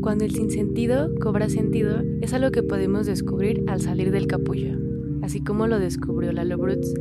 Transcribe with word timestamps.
Cuando 0.00 0.24
el 0.24 0.30
sinsentido 0.30 1.10
cobra 1.20 1.48
sentido 1.48 2.02
es 2.22 2.32
algo 2.32 2.50
que 2.52 2.62
podemos 2.62 3.06
descubrir 3.06 3.64
al 3.68 3.80
salir 3.80 4.12
del 4.12 4.28
capullo, 4.28 4.76
así 5.22 5.42
como 5.42 5.66
lo 5.66 5.78
descubrió 5.80 6.30
Lalo 6.30 6.56
Brutz, 6.56 6.94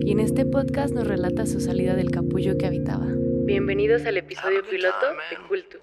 y 0.00 0.12
en 0.12 0.20
este 0.20 0.44
podcast 0.44 0.94
nos 0.94 1.06
relata 1.06 1.46
su 1.46 1.60
salida 1.60 1.94
del 1.94 2.10
capullo 2.10 2.58
que 2.58 2.66
habitaba. 2.66 3.06
Bienvenidos 3.46 4.04
al 4.04 4.18
episodio 4.18 4.62
piloto 4.68 5.06
de 5.30 5.48
Culto. 5.48 5.78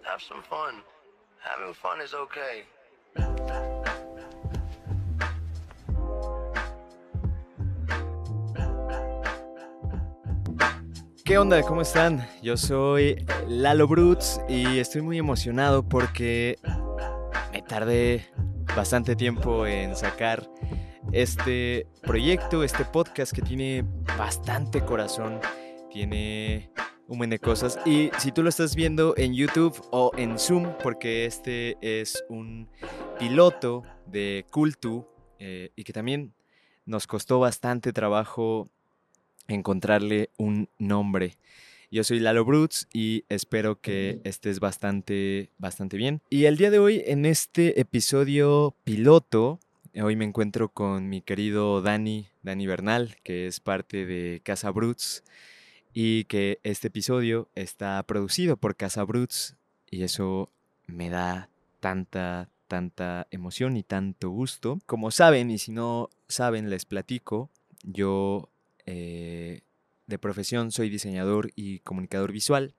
¿Qué 11.30 11.38
onda? 11.38 11.62
¿Cómo 11.62 11.82
están? 11.82 12.28
Yo 12.42 12.58
soy 12.58 13.24
Lalo 13.48 13.88
Brutz 13.88 14.40
y 14.50 14.80
estoy 14.80 15.04
muy 15.04 15.20
emocionado 15.20 15.88
porque 15.88 16.58
me 17.54 17.62
tardé 17.62 18.26
bastante 18.76 19.16
tiempo 19.16 19.68
en 19.68 19.96
sacar 19.96 20.50
este 21.12 21.86
proyecto, 22.02 22.64
este 22.64 22.84
podcast 22.84 23.32
que 23.32 23.44
tiene 23.44 23.86
bastante 24.18 24.84
corazón, 24.84 25.40
tiene 25.92 26.72
un 27.08 27.20
montón 27.20 27.30
de 27.30 27.38
cosas. 27.38 27.78
Y 27.86 28.10
si 28.18 28.32
tú 28.32 28.42
lo 28.42 28.50
estás 28.50 28.76
viendo 28.76 29.14
en 29.16 29.36
YouTube 29.36 29.80
o 29.92 30.10
en 30.18 30.40
Zoom, 30.40 30.74
porque 30.82 31.28
este 31.28 31.78
es 31.82 32.26
un 32.30 32.72
piloto 33.20 33.84
de 34.08 34.48
Cultu 34.50 35.06
eh, 35.38 35.70
y 35.76 35.84
que 35.84 35.94
también 35.94 36.34
nos 36.86 37.06
costó 37.06 37.40
bastante 37.40 37.94
trabajo 37.94 38.72
encontrarle 39.50 40.30
un 40.38 40.70
nombre. 40.78 41.38
Yo 41.92 42.04
soy 42.04 42.20
Lalo 42.20 42.46
Brutz 42.46 42.88
y 42.94 43.26
espero 43.30 43.82
que 43.82 44.22
estés 44.24 44.60
bastante, 44.60 45.50
bastante 45.58 45.98
bien. 45.98 46.22
Y 46.30 46.46
el 46.46 46.58
día 46.58 46.70
de 46.70 46.80
hoy, 46.80 47.02
en 47.06 47.26
este 47.26 47.82
episodio 47.82 48.76
piloto, 48.84 49.60
hoy 50.00 50.16
me 50.16 50.26
encuentro 50.26 50.70
con 50.70 51.10
mi 51.10 51.22
querido 51.22 51.82
Dani, 51.82 52.28
Dani 52.44 52.68
Bernal, 52.68 53.18
que 53.24 53.48
es 53.48 53.60
parte 53.60 54.06
de 54.06 54.42
Casa 54.44 54.70
Brutz 54.70 55.24
y 55.92 56.26
que 56.26 56.60
este 56.64 56.90
episodio 56.90 57.50
está 57.56 58.02
producido 58.04 58.56
por 58.56 58.76
Casa 58.76 59.04
Brutz 59.04 59.56
y 59.90 60.04
eso 60.04 60.52
me 60.86 61.10
da 61.10 61.50
tanta, 61.80 62.50
tanta 62.68 63.28
emoción 63.32 63.78
y 63.78 63.84
tanto 63.84 64.30
gusto. 64.30 64.80
Como 64.86 65.10
saben, 65.10 65.50
y 65.50 65.58
si 65.58 65.72
no 65.72 66.10
saben, 66.28 66.70
les 66.70 66.86
platico, 66.86 67.50
yo 67.84 68.50
eh, 68.92 69.62
de 70.08 70.18
profesión 70.18 70.72
soy 70.72 70.90
diseñador 70.90 71.52
y 71.56 71.80
comunicador 71.82 72.32
visual. 72.32 72.74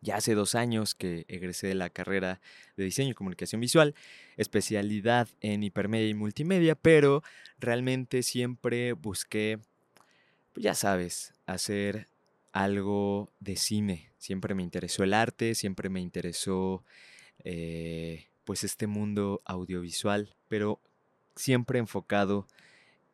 Ya 0.00 0.14
hace 0.14 0.34
dos 0.34 0.54
años 0.54 0.94
que 0.94 1.24
egresé 1.26 1.66
de 1.66 1.74
la 1.74 1.90
carrera 1.90 2.40
de 2.76 2.84
diseño 2.84 3.10
y 3.10 3.14
comunicación 3.14 3.60
visual, 3.60 3.96
especialidad 4.36 5.28
en 5.40 5.64
hipermedia 5.64 6.08
y 6.08 6.14
multimedia, 6.14 6.76
pero 6.76 7.24
realmente 7.58 8.22
siempre 8.22 8.92
busqué, 8.92 9.58
pues 10.52 10.62
ya 10.62 10.74
sabes, 10.76 11.34
hacer 11.46 12.06
algo 12.52 13.32
de 13.40 13.56
cine. 13.56 14.12
Siempre 14.18 14.54
me 14.54 14.62
interesó 14.62 15.02
el 15.02 15.14
arte, 15.14 15.56
siempre 15.56 15.88
me 15.88 16.00
interesó 16.00 16.84
eh, 17.42 18.28
pues 18.44 18.62
este 18.62 18.86
mundo 18.86 19.42
audiovisual, 19.44 20.36
pero 20.46 20.80
siempre 21.34 21.80
enfocado 21.80 22.46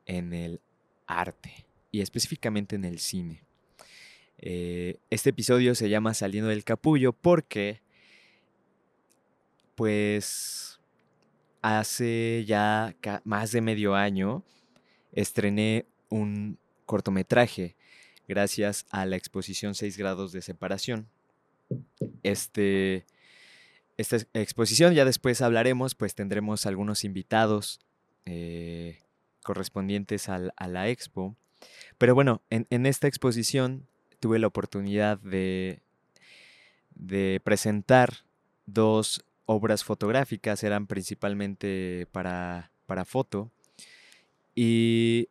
en 0.05 0.35
el 0.35 0.61
arte 1.07 1.65
y 1.95 2.01
específicamente 2.01 2.75
en 2.75 2.85
el 2.85 2.99
cine. 2.99 3.45
Eh, 4.39 4.99
este 5.11 5.31
episodio 5.31 5.77
se 5.77 5.89
llama 5.89 6.13
Saliendo 6.13 6.51
del 6.51 6.65
Capullo 6.65 7.13
porque, 7.13 7.83
pues, 9.77 10.81
hace 11.63 12.45
ya 12.49 12.97
más 13.23 13.53
de 13.53 13.61
medio 13.61 13.95
año 13.95 14.43
estrené 15.13 15.87
un 16.09 16.59
cortometraje 16.85 17.77
gracias 18.27 18.87
a 18.91 19.07
la 19.07 19.15
exposición 19.15 19.77
6 19.77 19.97
grados 19.97 20.33
de 20.33 20.43
separación. 20.43 21.09
Este, 22.25 23.07
esta 23.99 24.17
exposición, 24.35 24.95
ya 24.95 25.05
después 25.05 25.43
hablaremos, 25.43 25.95
pues 25.95 26.17
tendremos 26.17 26.67
algunos 26.67 27.05
invitados 27.05 27.79
eh, 28.27 28.99
correspondientes 29.45 30.29
a 30.29 30.67
la 30.67 30.89
expo. 30.89 31.37
Pero 31.99 32.15
bueno, 32.15 32.43
en, 32.51 32.87
esta 32.87 33.07
exposición 33.07 33.87
tuve 34.21 34.39
la 34.39 34.47
oportunidad 34.47 35.19
de, 35.19 35.81
de 36.95 37.41
presentar 37.45 38.25
dos 38.67 39.25
obras 39.47 39.85
fotográficas, 39.85 40.63
eran 40.65 40.87
principalmente 40.87 42.07
para, 42.13 42.71
para 42.87 43.05
foto, 43.05 43.51
y 44.55 45.29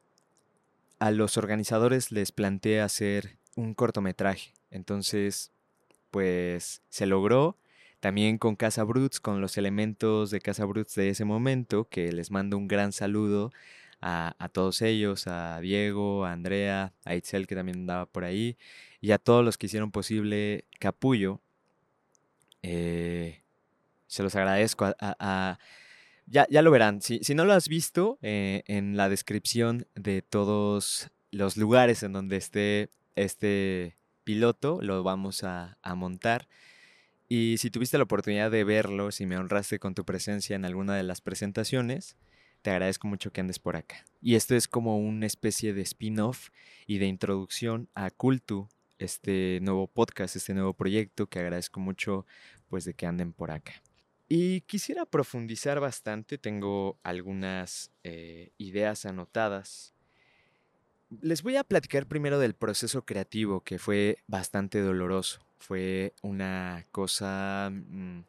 a 0.99 1.11
los 1.11 1.37
organizadores 1.37 2.11
les 2.11 2.31
planteé 2.31 2.81
hacer 2.81 3.37
un 3.55 3.73
cortometraje. 3.73 4.53
Entonces, 4.71 5.51
pues 6.11 6.81
se 6.89 7.05
logró. 7.05 7.57
También 7.99 8.37
con 8.37 8.57
Casa 8.57 8.83
Bruts, 8.83 9.21
con 9.21 9.39
los 9.39 9.57
elementos 9.57 10.29
de 10.29 10.41
Casa 10.41 10.65
Bruts 10.65 10.95
de 10.95 11.09
ese 11.09 11.23
momento, 11.23 11.87
que 11.89 12.11
les 12.11 12.31
mando 12.31 12.57
un 12.57 12.67
gran 12.67 12.91
saludo 12.91 13.51
a, 14.05 14.49
todos 14.49 14.81
ellos, 14.81 15.27
a 15.27 15.61
Diego, 15.61 16.25
a 16.25 16.33
Andrea, 16.33 16.93
a 17.05 17.15
Itzel 17.15 17.47
que 17.47 17.55
también 17.55 17.79
andaba 17.79 18.05
por 18.05 18.25
ahí, 18.25 18.57
y 18.99 19.11
a 19.11 19.17
todos 19.17 19.45
los 19.45 19.57
que 19.57 19.67
hicieron 19.67 19.91
posible 19.91 20.65
Capullo. 20.79 21.41
Eh, 22.63 23.43
se 24.07 24.23
los 24.23 24.35
agradezco. 24.35 24.93
A, 24.99 25.57
ya, 26.25 26.45
ya, 26.49 26.61
lo 26.61 26.71
verán. 26.71 27.01
Si, 27.01 27.19
si, 27.23 27.33
no 27.33 27.45
lo 27.45 27.53
has 27.53 27.69
visto, 27.69 28.19
eh, 28.21 28.63
en 28.67 28.97
la 28.97 29.07
descripción 29.09 29.87
de 29.95 30.21
todos 30.21 31.09
los 31.31 31.57
lugares 31.57 32.03
en 32.03 32.11
donde 32.13 32.37
esté 32.37 32.89
este 33.15 33.97
piloto, 34.23 34.79
lo 34.81 35.01
vamos 35.03 35.43
a, 35.43 35.77
a 35.81 35.95
montar. 35.95 36.47
Y 37.29 37.57
si 37.57 37.71
tuviste 37.71 37.97
la 37.97 38.03
oportunidad 38.03 38.51
de 38.51 38.63
verlo, 38.65 39.11
si 39.11 39.25
me 39.25 39.37
honraste 39.37 39.79
con 39.79 39.95
tu 39.95 40.03
presencia 40.05 40.55
en 40.55 40.65
alguna 40.65 40.95
de 40.95 41.03
las 41.03 41.21
presentaciones, 41.21 42.17
te 42.63 42.71
agradezco 42.71 43.07
mucho 43.07 43.31
que 43.31 43.41
andes 43.41 43.59
por 43.59 43.75
acá. 43.75 44.05
Y 44.21 44.35
esto 44.35 44.55
es 44.55 44.67
como 44.67 44.97
una 44.97 45.27
especie 45.27 45.73
de 45.73 45.81
spin-off 45.81 46.49
y 46.87 46.97
de 46.97 47.05
introducción 47.05 47.89
a 47.93 48.09
Cultu, 48.09 48.69
este 48.97 49.59
nuevo 49.61 49.87
podcast, 49.87 50.37
este 50.37 50.53
nuevo 50.53 50.73
proyecto 50.73 51.27
que 51.27 51.39
agradezco 51.39 51.79
mucho 51.79 52.25
pues 52.69 52.85
de 52.85 52.93
que 52.93 53.05
anden 53.05 53.33
por 53.33 53.51
acá. 53.51 53.73
Y 54.29 54.61
quisiera 54.61 55.05
profundizar 55.05 55.81
bastante, 55.81 56.37
tengo 56.37 56.97
algunas 57.03 57.91
eh, 58.03 58.51
ideas 58.57 59.05
anotadas. 59.05 59.93
Les 61.21 61.43
voy 61.43 61.57
a 61.57 61.65
platicar 61.65 62.07
primero 62.07 62.39
del 62.39 62.55
proceso 62.55 63.03
creativo 63.03 63.61
que 63.61 63.77
fue 63.77 64.19
bastante 64.25 64.79
doloroso. 64.79 65.45
Fue 65.59 66.13
una 66.21 66.87
cosa 66.91 67.69
mm, 67.71 68.21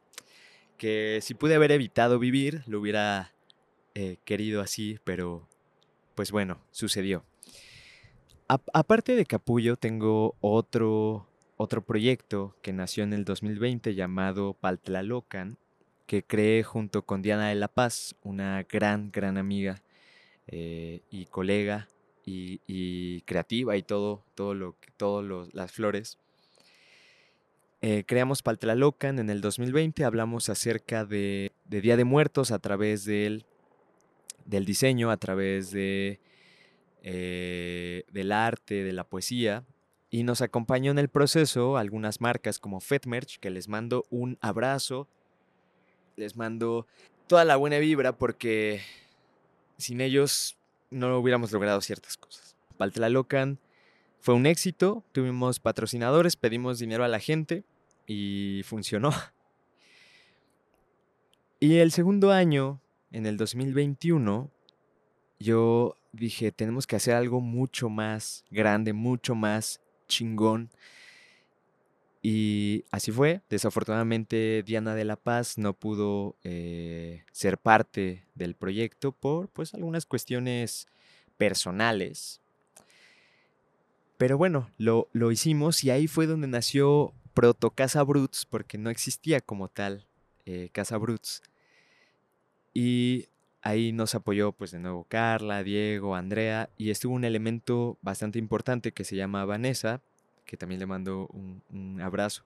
que 0.76 1.20
si 1.22 1.34
pude 1.34 1.54
haber 1.54 1.70
evitado 1.70 2.18
vivir, 2.18 2.64
lo 2.66 2.80
hubiera 2.80 3.33
eh, 3.94 4.16
querido 4.24 4.60
así, 4.60 4.98
pero 5.04 5.48
pues 6.16 6.32
bueno, 6.32 6.60
sucedió. 6.72 7.24
aparte 8.48 9.14
de 9.14 9.24
Capullo, 9.24 9.76
tengo 9.76 10.34
otro, 10.40 11.28
otro 11.56 11.84
proyecto 11.84 12.56
que 12.60 12.72
nació 12.72 13.04
en 13.04 13.12
el 13.12 13.24
2020 13.24 13.94
llamado 13.94 14.54
Paltlalocan, 14.54 15.58
que 16.06 16.24
creé 16.24 16.64
junto 16.64 17.02
con 17.02 17.22
Diana 17.22 17.48
de 17.48 17.54
la 17.54 17.68
Paz, 17.68 18.16
una 18.22 18.64
gran, 18.64 19.10
gran 19.12 19.38
amiga 19.38 19.80
eh, 20.48 21.00
y 21.10 21.26
colega 21.26 21.88
y, 22.26 23.20
creativa 23.22 23.76
y 23.76 23.82
todo, 23.82 24.24
todo 24.34 24.54
lo, 24.54 24.76
todas 24.96 25.48
las 25.52 25.72
flores. 25.72 26.18
Eh, 27.80 28.02
creamos 28.06 28.42
Paltlalocan 28.42 29.20
en 29.20 29.30
el 29.30 29.40
2020, 29.40 30.04
hablamos 30.04 30.48
acerca 30.48 31.04
de, 31.04 31.52
de 31.66 31.80
Día 31.80 31.96
de 31.96 32.04
Muertos 32.04 32.50
a 32.50 32.58
través 32.58 33.04
del 33.04 33.44
del 34.44 34.64
diseño, 34.64 35.10
a 35.10 35.16
través 35.16 35.70
de, 35.70 36.20
eh, 37.02 38.04
del 38.12 38.32
arte, 38.32 38.84
de 38.84 38.92
la 38.92 39.04
poesía. 39.04 39.64
Y 40.10 40.22
nos 40.22 40.42
acompañó 40.42 40.90
en 40.90 40.98
el 40.98 41.08
proceso 41.08 41.76
algunas 41.76 42.20
marcas 42.20 42.58
como 42.58 42.80
FetMerch, 42.80 43.38
que 43.40 43.50
les 43.50 43.68
mando 43.68 44.04
un 44.10 44.38
abrazo, 44.40 45.08
les 46.16 46.36
mando 46.36 46.86
toda 47.26 47.44
la 47.44 47.56
buena 47.56 47.78
vibra 47.78 48.16
porque 48.16 48.80
sin 49.76 50.00
ellos 50.00 50.56
no 50.90 51.18
hubiéramos 51.18 51.50
logrado 51.52 51.80
ciertas 51.80 52.16
cosas. 52.16 52.56
Paltlalocan 52.76 53.58
fue 54.20 54.34
un 54.34 54.46
éxito, 54.46 55.04
tuvimos 55.12 55.60
patrocinadores, 55.60 56.36
pedimos 56.36 56.78
dinero 56.78 57.04
a 57.04 57.08
la 57.08 57.18
gente 57.18 57.64
y 58.06 58.62
funcionó. 58.64 59.10
Y 61.60 61.76
el 61.76 61.92
segundo 61.92 62.30
año 62.30 62.80
en 63.14 63.26
el 63.26 63.36
2021 63.36 64.50
yo 65.38 65.96
dije, 66.12 66.50
tenemos 66.50 66.86
que 66.86 66.96
hacer 66.96 67.14
algo 67.14 67.40
mucho 67.40 67.88
más 67.88 68.44
grande, 68.50 68.92
mucho 68.92 69.36
más 69.36 69.80
chingón. 70.08 70.70
Y 72.22 72.84
así 72.90 73.12
fue. 73.12 73.42
Desafortunadamente 73.48 74.64
Diana 74.64 74.96
de 74.96 75.04
la 75.04 75.16
Paz 75.16 75.58
no 75.58 75.74
pudo 75.74 76.36
eh, 76.42 77.22
ser 77.30 77.56
parte 77.58 78.24
del 78.34 78.56
proyecto 78.56 79.12
por 79.12 79.48
pues 79.48 79.74
algunas 79.74 80.06
cuestiones 80.06 80.88
personales. 81.36 82.40
Pero 84.16 84.38
bueno, 84.38 84.70
lo, 84.76 85.08
lo 85.12 85.30
hicimos 85.30 85.84
y 85.84 85.90
ahí 85.90 86.08
fue 86.08 86.26
donde 86.26 86.48
nació 86.48 87.12
Proto 87.32 87.70
Casa 87.70 88.02
Bruts, 88.02 88.46
porque 88.46 88.76
no 88.78 88.90
existía 88.90 89.40
como 89.40 89.68
tal 89.68 90.06
eh, 90.46 90.70
Casa 90.72 90.96
Bruts. 90.96 91.42
Y 92.74 93.28
ahí 93.62 93.92
nos 93.92 94.14
apoyó 94.14 94.52
pues 94.52 94.72
de 94.72 94.78
nuevo 94.78 95.04
Carla, 95.04 95.62
Diego, 95.62 96.16
Andrea 96.16 96.68
y 96.76 96.90
estuvo 96.90 97.14
un 97.14 97.24
elemento 97.24 97.98
bastante 98.02 98.38
importante 98.38 98.92
que 98.92 99.04
se 99.04 99.16
llama 99.16 99.44
Vanessa, 99.46 100.02
que 100.44 100.56
también 100.56 100.80
le 100.80 100.86
mando 100.86 101.28
un, 101.28 102.00
abrazo. 102.02 102.44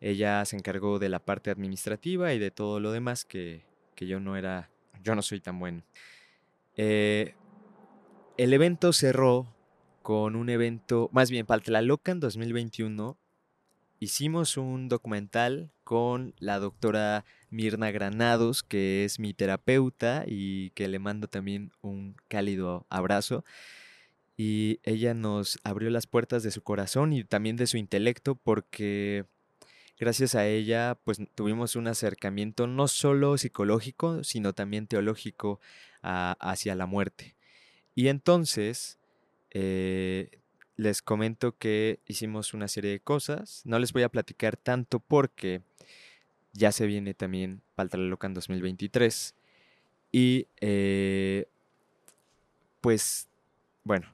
Ella 0.00 0.44
se 0.46 0.56
encargó 0.56 0.98
de 0.98 1.10
la 1.10 1.20
parte 1.20 1.50
administrativa 1.50 2.32
y 2.32 2.38
de 2.38 2.50
todo 2.50 2.80
lo 2.80 2.90
demás 2.90 3.24
que, 3.24 3.62
yo 3.96 4.18
no 4.18 4.36
era, 4.36 4.70
yo 5.04 5.14
no 5.14 5.20
soy 5.20 5.40
tan 5.40 5.58
bueno. 5.58 5.82
Eh, 6.76 7.34
el 8.38 8.54
evento 8.54 8.94
cerró 8.94 9.54
con 10.02 10.36
un 10.36 10.48
evento, 10.48 11.10
más 11.12 11.30
bien 11.30 11.44
para 11.44 11.62
en 12.06 12.20
2021, 12.20 13.18
hicimos 14.00 14.56
un 14.56 14.88
documental 14.88 15.70
con 15.84 16.34
la 16.38 16.58
doctora 16.58 17.24
Mirna 17.50 17.90
Granados, 17.90 18.62
que 18.62 19.04
es 19.04 19.20
mi 19.20 19.34
terapeuta 19.34 20.24
y 20.26 20.70
que 20.70 20.88
le 20.88 20.98
mando 20.98 21.28
también 21.28 21.70
un 21.82 22.16
cálido 22.28 22.86
abrazo 22.88 23.44
y 24.42 24.80
ella 24.84 25.12
nos 25.12 25.58
abrió 25.64 25.90
las 25.90 26.06
puertas 26.06 26.42
de 26.42 26.50
su 26.50 26.62
corazón 26.62 27.12
y 27.12 27.24
también 27.24 27.56
de 27.56 27.66
su 27.66 27.76
intelecto 27.76 28.36
porque 28.36 29.26
gracias 29.98 30.34
a 30.34 30.46
ella 30.46 30.98
pues 31.04 31.18
tuvimos 31.34 31.76
un 31.76 31.88
acercamiento 31.88 32.66
no 32.66 32.88
solo 32.88 33.36
psicológico 33.36 34.24
sino 34.24 34.54
también 34.54 34.86
teológico 34.86 35.60
hacia 36.00 36.74
la 36.74 36.86
muerte. 36.86 37.34
Y 37.94 38.08
entonces 38.08 38.98
eh, 39.50 40.39
les 40.80 41.02
comento 41.02 41.58
que 41.58 42.00
hicimos 42.06 42.54
una 42.54 42.66
serie 42.66 42.90
de 42.90 43.00
cosas, 43.00 43.60
no 43.66 43.78
les 43.78 43.92
voy 43.92 44.02
a 44.02 44.08
platicar 44.08 44.56
tanto 44.56 44.98
porque 44.98 45.60
ya 46.54 46.72
se 46.72 46.86
viene 46.86 47.12
también 47.12 47.60
Paltraloca 47.74 48.26
en 48.26 48.32
2023 48.32 49.34
y 50.10 50.46
eh, 50.62 51.44
pues 52.80 53.28
bueno, 53.84 54.06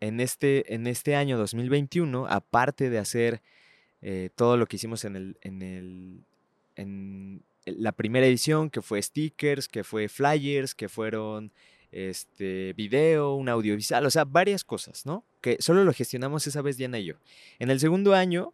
en 0.00 0.18
este, 0.18 0.74
en 0.74 0.86
este 0.86 1.14
año 1.14 1.36
2021, 1.36 2.26
aparte 2.26 2.88
de 2.88 2.98
hacer 2.98 3.42
eh, 4.00 4.30
todo 4.34 4.56
lo 4.56 4.64
que 4.64 4.76
hicimos 4.76 5.04
en, 5.04 5.16
el, 5.16 5.36
en, 5.42 5.60
el, 5.60 6.24
en 6.76 7.42
la 7.66 7.92
primera 7.92 8.24
edición, 8.24 8.70
que 8.70 8.80
fue 8.80 9.02
stickers, 9.02 9.68
que 9.68 9.84
fue 9.84 10.08
flyers, 10.08 10.74
que 10.74 10.88
fueron 10.88 11.52
este 11.94 12.72
video, 12.72 13.34
un 13.34 13.48
audiovisual, 13.48 14.04
o 14.04 14.10
sea, 14.10 14.24
varias 14.24 14.64
cosas, 14.64 15.06
¿no? 15.06 15.24
Que 15.40 15.56
solo 15.60 15.84
lo 15.84 15.92
gestionamos 15.92 16.46
esa 16.46 16.60
vez 16.60 16.76
Diana 16.76 16.98
y 16.98 17.04
yo. 17.06 17.14
En 17.60 17.70
el 17.70 17.78
segundo 17.78 18.14
año, 18.14 18.52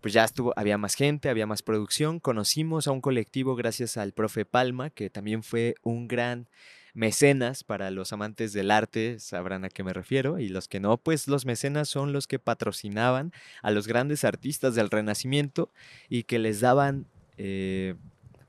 pues 0.00 0.12
ya 0.12 0.24
estuvo, 0.24 0.52
había 0.56 0.76
más 0.76 0.94
gente, 0.94 1.28
había 1.28 1.46
más 1.46 1.62
producción, 1.62 2.18
conocimos 2.18 2.88
a 2.88 2.90
un 2.90 3.00
colectivo 3.00 3.54
gracias 3.54 3.96
al 3.96 4.12
profe 4.12 4.44
Palma, 4.44 4.90
que 4.90 5.10
también 5.10 5.44
fue 5.44 5.76
un 5.82 6.08
gran 6.08 6.48
mecenas, 6.92 7.62
para 7.62 7.92
los 7.92 8.12
amantes 8.12 8.52
del 8.52 8.72
arte 8.72 9.20
sabrán 9.20 9.64
a 9.64 9.68
qué 9.68 9.84
me 9.84 9.92
refiero, 9.92 10.40
y 10.40 10.48
los 10.48 10.66
que 10.66 10.80
no, 10.80 10.96
pues 10.96 11.28
los 11.28 11.46
mecenas 11.46 11.88
son 11.88 12.12
los 12.12 12.26
que 12.26 12.40
patrocinaban 12.40 13.32
a 13.62 13.70
los 13.70 13.86
grandes 13.86 14.24
artistas 14.24 14.74
del 14.74 14.90
Renacimiento 14.90 15.70
y 16.08 16.24
que 16.24 16.40
les 16.40 16.58
daban 16.58 17.06
eh, 17.36 17.94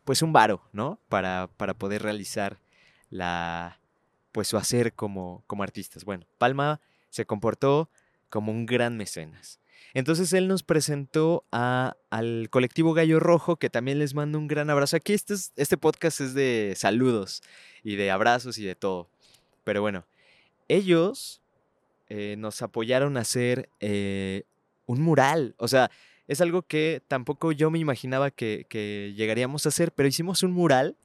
pues 0.06 0.24
un 0.24 0.33
varo, 0.33 0.63
¿no? 0.74 1.00
Para, 1.07 1.50
para 1.56 1.75
poder 1.75 2.01
realizar 2.01 2.57
la, 3.12 3.80
pues 4.31 4.47
su 4.47 4.57
hacer 4.57 4.93
como, 4.93 5.43
como 5.47 5.63
artistas. 5.63 6.05
Bueno, 6.05 6.25
Palma 6.37 6.81
se 7.09 7.25
comportó 7.25 7.89
como 8.29 8.51
un 8.51 8.65
gran 8.65 8.97
mecenas. 8.97 9.59
Entonces 9.93 10.31
él 10.33 10.47
nos 10.47 10.63
presentó 10.63 11.43
a, 11.51 11.97
al 12.09 12.47
colectivo 12.49 12.93
Gallo 12.93 13.19
Rojo, 13.19 13.57
que 13.57 13.69
también 13.69 13.99
les 13.99 14.13
mando 14.13 14.39
un 14.39 14.47
gran 14.47 14.69
abrazo. 14.69 14.95
Aquí 14.95 15.13
este, 15.13 15.35
este 15.55 15.77
podcast 15.77 16.21
es 16.21 16.33
de 16.33 16.73
saludos 16.77 17.41
y 17.83 17.95
de 17.97 18.09
abrazos 18.09 18.57
y 18.57 18.63
de 18.63 18.75
todo. 18.75 19.09
Pero 19.63 19.81
bueno, 19.81 20.05
ellos 20.69 21.41
eh, 22.09 22.35
nos 22.37 22.61
apoyaron 22.61 23.17
a 23.17 23.21
hacer 23.21 23.69
eh, 23.81 24.43
un 24.85 25.01
mural. 25.01 25.55
O 25.57 25.67
sea, 25.67 25.91
es 26.27 26.39
algo 26.39 26.61
que 26.61 27.01
tampoco 27.07 27.51
yo 27.51 27.69
me 27.69 27.79
imaginaba 27.79 28.31
que, 28.31 28.65
que 28.69 29.13
llegaríamos 29.17 29.65
a 29.65 29.69
hacer, 29.69 29.91
pero 29.91 30.07
hicimos 30.07 30.43
un 30.43 30.53
mural 30.53 30.95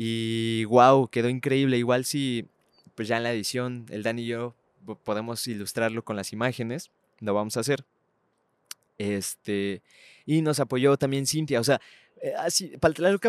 y 0.00 0.64
wow, 0.66 1.08
quedó 1.08 1.28
increíble. 1.28 1.76
Igual 1.76 2.04
si, 2.04 2.46
pues 2.94 3.08
ya 3.08 3.16
en 3.16 3.24
la 3.24 3.32
edición, 3.32 3.84
el 3.90 4.04
Dan 4.04 4.20
y 4.20 4.26
yo 4.26 4.54
podemos 5.02 5.44
ilustrarlo 5.48 6.04
con 6.04 6.14
las 6.14 6.32
imágenes, 6.32 6.92
lo 7.18 7.34
vamos 7.34 7.56
a 7.56 7.60
hacer. 7.60 7.84
Este, 8.96 9.82
y 10.24 10.40
nos 10.40 10.60
apoyó 10.60 10.96
también 10.96 11.26
Cintia. 11.26 11.58
O 11.58 11.64
sea, 11.64 11.80
eh, 12.22 12.32
así, 12.38 12.72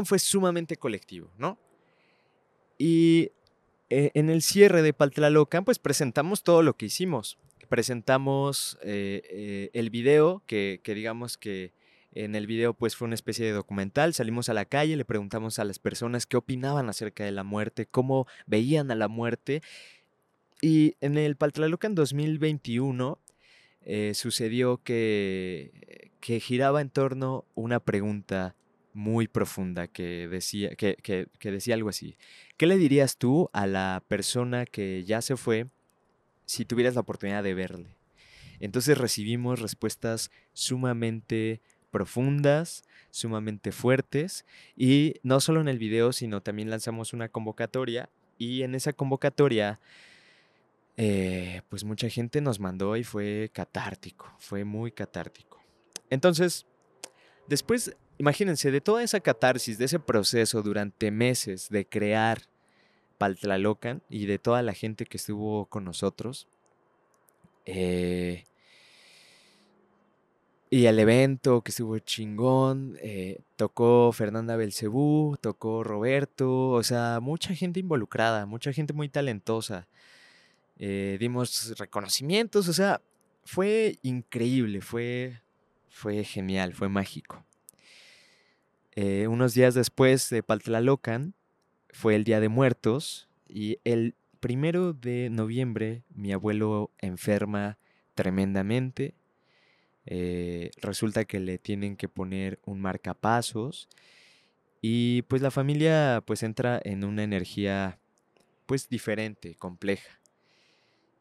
fue 0.05 0.19
sumamente 0.19 0.77
colectivo, 0.77 1.31
¿no? 1.39 1.57
Y 2.77 3.31
eh, 3.89 4.11
en 4.13 4.29
el 4.29 4.43
cierre 4.43 4.83
de 4.83 4.93
Paltlalocan, 4.93 5.65
pues 5.65 5.79
presentamos 5.79 6.43
todo 6.43 6.61
lo 6.61 6.77
que 6.77 6.85
hicimos. 6.85 7.39
Presentamos 7.67 8.77
eh, 8.83 9.71
el 9.73 9.89
video, 9.89 10.43
que, 10.45 10.81
que 10.83 10.93
digamos 10.93 11.35
que 11.39 11.73
en 12.11 12.35
el 12.35 12.47
video 12.47 12.73
pues 12.73 12.95
fue 12.95 13.05
una 13.05 13.15
especie 13.15 13.45
de 13.45 13.51
documental, 13.51 14.13
salimos 14.13 14.49
a 14.49 14.53
la 14.53 14.65
calle, 14.65 14.97
le 14.97 15.05
preguntamos 15.05 15.59
a 15.59 15.63
las 15.63 15.79
personas 15.79 16.25
qué 16.25 16.37
opinaban 16.37 16.89
acerca 16.89 17.23
de 17.23 17.31
la 17.31 17.43
muerte, 17.43 17.85
cómo 17.85 18.27
veían 18.47 18.91
a 18.91 18.95
la 18.95 19.07
muerte. 19.07 19.61
Y 20.61 20.95
en 21.01 21.17
el 21.17 21.35
Paltlalocan 21.35 21.95
2021 21.95 23.19
eh, 23.85 24.13
sucedió 24.13 24.81
que, 24.83 26.11
que 26.19 26.39
giraba 26.39 26.81
en 26.81 26.89
torno 26.89 27.45
una 27.55 27.79
pregunta 27.79 28.55
muy 28.93 29.27
profunda 29.27 29.87
que 29.87 30.27
decía, 30.27 30.75
que, 30.75 30.95
que, 30.95 31.51
decía 31.51 31.75
algo 31.75 31.89
así. 31.89 32.17
¿Qué 32.57 32.67
le 32.67 32.77
dirías 32.77 33.17
tú 33.17 33.49
a 33.53 33.67
la 33.67 34.03
persona 34.07 34.65
que 34.65 35.03
ya 35.05 35.21
se 35.21 35.37
fue 35.37 35.67
si 36.45 36.65
tuvieras 36.65 36.95
la 36.95 37.01
oportunidad 37.01 37.43
de 37.43 37.53
verle? 37.53 37.95
Entonces 38.59 38.97
recibimos 38.97 39.61
respuestas 39.61 40.31
sumamente 40.53 41.61
profundas, 41.91 42.83
sumamente 43.11 43.71
fuertes 43.71 44.45
y 44.75 45.15
no 45.23 45.39
solo 45.39 45.61
en 45.61 45.67
el 45.67 45.79
video, 45.79 46.13
sino 46.13 46.41
también 46.41 46.69
lanzamos 46.69 47.13
una 47.13 47.29
convocatoria 47.29 48.09
y 48.37 48.63
en 48.63 48.75
esa 48.75 48.93
convocatoria 48.93 49.79
eh, 50.97 51.61
pues 51.69 51.85
mucha 51.85 52.09
gente 52.09 52.41
nos 52.41 52.59
mandó 52.59 52.97
y 52.97 53.03
fue 53.03 53.49
catártico, 53.53 54.33
fue 54.37 54.65
muy 54.65 54.91
catártico. 54.91 55.57
Entonces, 56.09 56.65
después, 57.47 57.95
imagínense, 58.17 58.69
de 58.69 58.81
toda 58.81 59.01
esa 59.01 59.21
catarsis, 59.21 59.77
de 59.77 59.85
ese 59.85 59.99
proceso 59.99 60.61
durante 60.61 61.09
meses 61.09 61.69
de 61.69 61.85
crear 61.85 62.41
Paltlalocan 63.17 64.01
y 64.09 64.25
de 64.25 64.39
toda 64.39 64.61
la 64.61 64.73
gente 64.73 65.05
que 65.05 65.17
estuvo 65.17 65.67
con 65.67 65.85
nosotros, 65.85 66.47
eh, 67.65 68.43
y 70.71 70.85
el 70.85 70.99
evento 70.99 71.61
que 71.61 71.71
estuvo 71.71 71.97
chingón, 71.99 72.97
eh, 73.01 73.41
tocó 73.55 74.11
Fernanda 74.11 74.55
Belcebú, 74.55 75.35
tocó 75.41 75.83
Roberto, 75.83 76.69
o 76.71 76.83
sea, 76.83 77.19
mucha 77.21 77.55
gente 77.55 77.79
involucrada, 77.79 78.45
mucha 78.45 78.71
gente 78.71 78.93
muy 78.93 79.09
talentosa. 79.09 79.87
Eh, 80.77 81.17
dimos 81.19 81.75
reconocimientos, 81.77 82.67
o 82.67 82.73
sea, 82.73 83.01
fue 83.43 83.97
increíble, 84.03 84.81
fue, 84.81 85.41
fue 85.89 86.23
genial, 86.23 86.73
fue 86.75 86.87
mágico. 86.87 87.43
Eh, 88.95 89.27
unos 89.27 89.55
días 89.55 89.73
después 89.73 90.29
de 90.29 90.43
Paltlalocan 90.43 91.33
fue 91.91 92.15
el 92.15 92.23
Día 92.23 92.39
de 92.39 92.49
Muertos 92.49 93.27
y 93.47 93.79
el 93.85 94.13
primero 94.39 94.93
de 94.93 95.29
noviembre 95.31 96.03
mi 96.13 96.31
abuelo 96.31 96.91
enferma 96.99 97.77
tremendamente. 98.13 99.15
Eh, 100.11 100.71
resulta 100.81 101.23
que 101.23 101.39
le 101.39 101.59
tienen 101.59 101.95
que 101.95 102.09
poner 102.09 102.59
un 102.65 102.81
marcapasos 102.81 103.87
y 104.81 105.21
pues 105.23 105.43
la 105.43 105.51
familia 105.51 106.23
pues 106.25 106.41
entra 106.41 106.81
en 106.83 107.03
una 107.03 107.23
energía 107.23 107.99
pues 108.65 108.89
diferente, 108.89 109.53
compleja. 109.53 110.19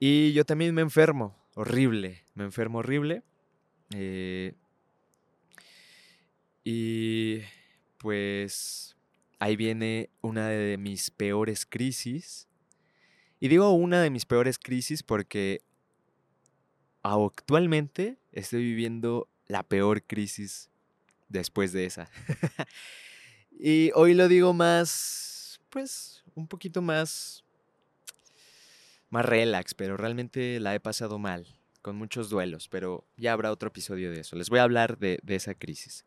Y 0.01 0.33
yo 0.33 0.47
también 0.47 0.75
me 0.75 0.81
enfermo, 0.81 1.37
horrible, 1.55 2.25
me 2.35 2.45
enfermo 2.45 2.79
horrible. 2.79 3.23
Eh, 3.95 4.55
y 6.65 7.41
pues 7.99 8.97
ahí 9.39 9.55
viene 9.57 10.09
una 10.23 10.49
de 10.49 10.79
mis 10.79 11.11
peores 11.11 11.67
crisis. 11.67 12.49
Y 13.39 13.49
digo 13.49 13.71
una 13.73 14.01
de 14.01 14.09
mis 14.09 14.25
peores 14.25 14.59
crisis 14.59 15.03
porque 15.03 15.61
actualmente 17.13 18.17
estoy 18.33 18.63
viviendo 18.63 19.29
la 19.47 19.63
peor 19.63 20.03
crisis 20.03 20.71
después 21.29 21.73
de 21.73 21.87
esa. 21.87 22.11
y 23.59 23.91
hoy 23.95 24.15
lo 24.15 24.29
digo 24.29 24.53
más, 24.53 25.61
pues, 25.71 26.23
un 26.35 26.47
poquito 26.47 26.83
más, 26.83 27.45
más 29.11 29.25
relax, 29.25 29.75
pero 29.75 29.97
realmente 29.97 30.61
la 30.61 30.75
he 30.75 30.81
pasado 30.81 31.19
mal, 31.19 31.47
con 31.83 31.97
muchos 31.97 32.31
duelos, 32.31 32.69
pero 32.69 33.07
ya 33.17 33.33
habrá 33.33 33.53
otro 33.53 33.69
episodio 33.69 34.11
de 34.11 34.21
eso. 34.21 34.37
Les 34.37 34.51
voy 34.51 34.59
a 34.59 34.65
hablar 34.65 34.99
de, 34.99 35.21
esa 35.27 35.55
crisis. 35.55 36.05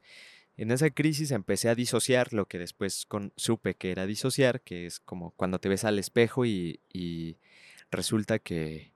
En 0.57 0.71
esa 0.71 0.89
crisis 0.89 1.31
empecé 1.31 1.69
a 1.69 1.75
disociar 1.75 2.33
lo 2.33 2.47
que 2.47 2.59
después 2.59 3.07
supe 3.35 3.75
que 3.75 3.91
era 3.91 4.05
disociar, 4.05 4.61
que 4.61 4.85
es 4.85 4.99
como 4.99 5.31
cuando 5.31 5.59
te 5.59 5.69
ves 5.69 5.85
al 5.85 5.97
espejo 5.97 6.45
y 6.45 7.37
resulta 7.89 8.37
que 8.37 8.91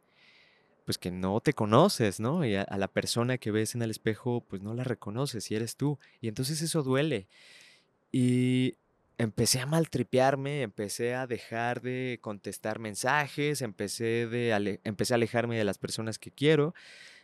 pues 0.85 0.99
que 0.99 1.11
no 1.11 1.41
te 1.41 1.53
conoces, 1.53 2.19
¿no? 2.19 2.45
Y 2.45 2.55
a, 2.55 2.65
la 2.77 2.87
persona 2.87 3.39
que 3.39 3.51
ves 3.51 3.73
en 3.75 3.81
el 3.81 3.89
espejo, 3.89 4.41
pues 4.47 4.61
no 4.61 4.73
la 4.75 4.83
reconoces 4.83 5.49
y 5.49 5.55
eres 5.55 5.75
tú. 5.75 5.97
Y 6.21 6.27
entonces 6.27 6.61
eso 6.61 6.83
duele. 6.83 7.27
Y 8.11 8.75
empecé 9.17 9.59
a 9.61 9.65
maltripearme, 9.65 10.61
empecé 10.61 11.15
a 11.15 11.25
dejar 11.25 11.81
de 11.81 12.19
contestar 12.21 12.77
mensajes, 12.79 13.63
empecé, 13.63 14.27
de 14.27 14.79
empecé 14.83 15.13
a 15.13 15.15
alejarme 15.15 15.57
de 15.57 15.63
las 15.65 15.79
personas 15.79 16.19
que 16.19 16.31
quiero. 16.31 16.75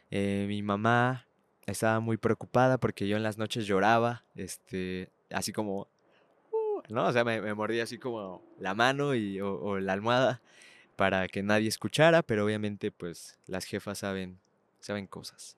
Eh, 0.10 0.46
mi 0.48 0.63
mamá 0.63 1.27
estaba 1.68 2.00
muy 2.00 2.18
preocupada 2.18 2.80
porque 2.80 3.08
yo 3.08 3.15
en 3.15 3.24
las 3.24 3.38
noches 3.38 3.68
lloraba, 3.68 4.25
este, 4.36 5.10
así 5.30 5.53
como, 5.53 5.88
uh, 6.51 6.82
¿no? 6.89 7.06
O 7.08 7.12
sea, 7.12 7.24
me, 7.24 7.53
mordía 7.53 7.84
así 7.84 8.00
como 8.00 8.41
la 8.60 8.74
mano 8.74 9.13
y, 9.13 9.39
o 9.39 9.80
la 9.80 9.94
almohada 9.94 10.41
para 10.95 11.27
que 11.27 11.43
nadie 11.43 11.67
escuchara, 11.67 12.21
pero 12.21 12.45
obviamente 12.45 12.91
pues 12.91 13.38
las 13.48 13.65
jefas 13.65 14.00
saben, 14.00 14.39
saben 14.79 15.07
cosas. 15.07 15.57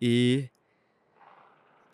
Y 0.00 0.50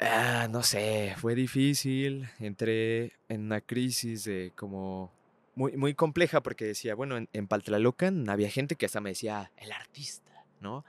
ah, 0.01 0.49
no 0.51 0.63
sé, 0.63 1.15
fue 1.19 1.35
difícil, 1.35 2.29
entré 2.39 3.13
en 3.29 3.43
una 3.43 3.61
crisis 3.61 4.25
de 4.25 4.53
como 4.55 5.13
muy, 5.55 5.77
muy 5.77 5.95
compleja 5.95 6.43
porque 6.43 6.65
decía, 6.65 6.95
bueno, 6.95 7.17
en, 7.17 7.29
en 7.33 7.49
Paltlalocan 7.49 8.29
había 8.31 8.51
gente 8.51 8.77
que 8.77 8.87
hasta 8.87 9.01
me 9.01 9.11
decía, 9.11 9.51
el 9.57 9.73
artista, 9.73 10.45
¿no? 10.61 10.85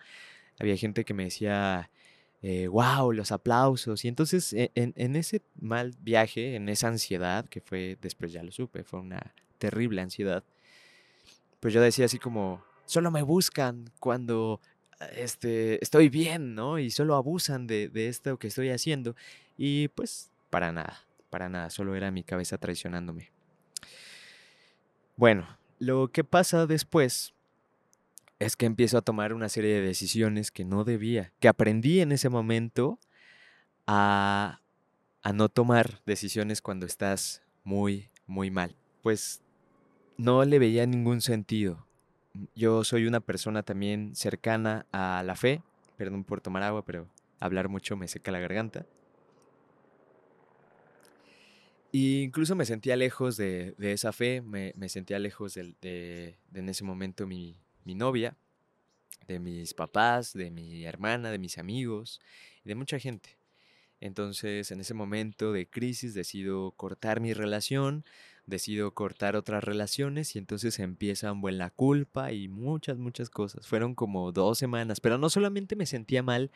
Había 0.60 0.78
gente 0.78 1.06
que 1.06 1.14
me 1.14 1.24
decía, 1.24 1.90
wow, 2.42 3.12
eh, 3.12 3.16
los 3.16 3.32
aplausos. 3.32 4.06
Y 4.06 4.08
entonces 4.08 4.54
e, 4.54 4.72
en, 4.76 4.94
en, 4.96 5.16
ese 5.16 5.42
mal 5.60 5.96
viaje, 6.02 6.56
en 6.56 6.70
esa 6.70 6.88
ansiedad, 6.88 7.46
que 7.46 7.62
fue, 7.62 7.98
después 8.02 8.32
ya 8.32 8.44
lo 8.44 8.52
supe, 8.52 8.84
fue 8.84 9.00
una 9.00 9.34
terrible 9.58 10.02
ansiedad, 10.02 10.44
pues 11.60 11.74
yo 11.74 11.82
decía 11.82 12.06
así 12.06 12.20
como, 12.20 12.64
solo 12.86 13.12
me 13.12 13.22
buscan 13.22 13.92
cuando 14.00 14.62
este, 15.16 15.84
estoy 15.84 16.10
bien, 16.10 16.56
¿no? 16.56 16.80
Y 16.80 16.92
solo 16.92 17.16
abusan 17.16 17.68
de, 17.68 17.90
de 17.90 18.08
esto 18.08 18.38
que 18.38 18.48
estoy 18.48 18.70
haciendo. 18.70 19.16
Y 19.58 19.90
pues 19.90 20.32
para 20.50 20.72
nada, 20.72 21.06
para 21.30 21.50
nada, 21.50 21.70
solo 21.70 21.96
era 21.96 22.12
mi 22.12 22.24
cabeza 22.24 22.58
traicionándome. 22.58 23.32
Bueno, 25.16 25.48
lo 25.80 26.12
que 26.12 26.24
pasa 26.24 26.66
después 26.66 27.34
es 28.40 28.56
que 28.56 28.66
empiezo 28.66 28.98
a 28.98 29.02
tomar 29.02 29.34
una 29.34 29.50
serie 29.50 29.76
de 29.76 29.82
decisiones 29.82 30.52
que 30.52 30.64
no 30.64 30.84
debía, 30.86 31.34
que 31.40 31.50
aprendí 31.50 32.00
en 32.00 32.12
ese 32.12 32.30
momento 32.30 33.00
a, 33.86 34.62
a 35.22 35.34
no 35.34 35.50
tomar 35.50 36.02
decisiones 36.06 36.62
cuando 36.62 36.86
estás 36.86 37.42
muy, 37.64 38.10
muy 38.26 38.50
mal. 38.50 38.76
Pues 39.02 39.42
no 40.20 40.44
le 40.44 40.60
veía 40.60 40.86
ningún 40.86 41.22
sentido. 41.22 41.88
Yo 42.54 42.84
soy 42.84 43.08
una 43.08 43.22
persona 43.22 43.64
también 43.64 44.16
cercana 44.16 44.86
a 44.92 45.24
la 45.24 45.36
fe, 45.36 45.64
perdón 45.96 46.26
por 46.26 46.42
tomar 46.42 46.62
agua, 46.62 46.84
pero 46.84 47.08
hablar 47.40 47.70
mucho 47.70 47.96
me 47.96 48.10
seca 48.10 48.30
la 48.30 48.40
garganta. 48.40 48.86
Y 51.94 52.22
incluso 52.22 52.54
me 52.54 52.66
sentía 52.66 52.98
lejos 52.98 53.38
de, 53.38 53.74
esa 53.80 54.12
fe, 54.12 54.42
me, 54.42 54.74
sentía 54.90 55.20
lejos 55.20 55.54
de, 55.56 56.38
en 56.54 56.70
ese 56.70 56.84
momento 56.84 57.26
mi, 57.26 57.56
novia, 57.86 58.36
de 59.26 59.40
mis 59.40 59.74
papás, 59.74 60.34
de 60.34 60.52
mi 60.52 60.84
hermana, 60.86 61.32
de 61.32 61.40
mis 61.40 61.58
amigos 61.58 62.20
de 62.66 62.76
mucha 62.76 63.00
gente. 63.00 63.38
Entonces, 64.02 64.72
en 64.72 64.80
ese 64.80 64.94
momento 64.94 65.52
de 65.52 65.68
crisis, 65.68 66.14
decido 66.14 66.72
cortar 66.72 67.20
mi 67.20 67.34
relación, 67.34 68.06
decido 68.50 68.94
cortar 68.94 69.36
otras 69.36 69.64
relaciones 69.64 70.36
y 70.36 70.40
entonces 70.40 70.80
empiezan 70.80 71.42
buen 71.42 71.58
la 71.58 71.70
culpa 71.70 72.32
y 72.32 72.48
muchas, 72.48 72.98
muchas 72.98 73.30
cosas. 73.30 73.68
Fueron 73.68 73.96
como 73.96 74.32
dos 74.32 74.58
semanas, 74.58 75.00
pero 75.00 75.18
no 75.18 75.30
solamente 75.30 75.76
me 75.76 75.86
sentía 75.86 76.24
mal 76.24 76.52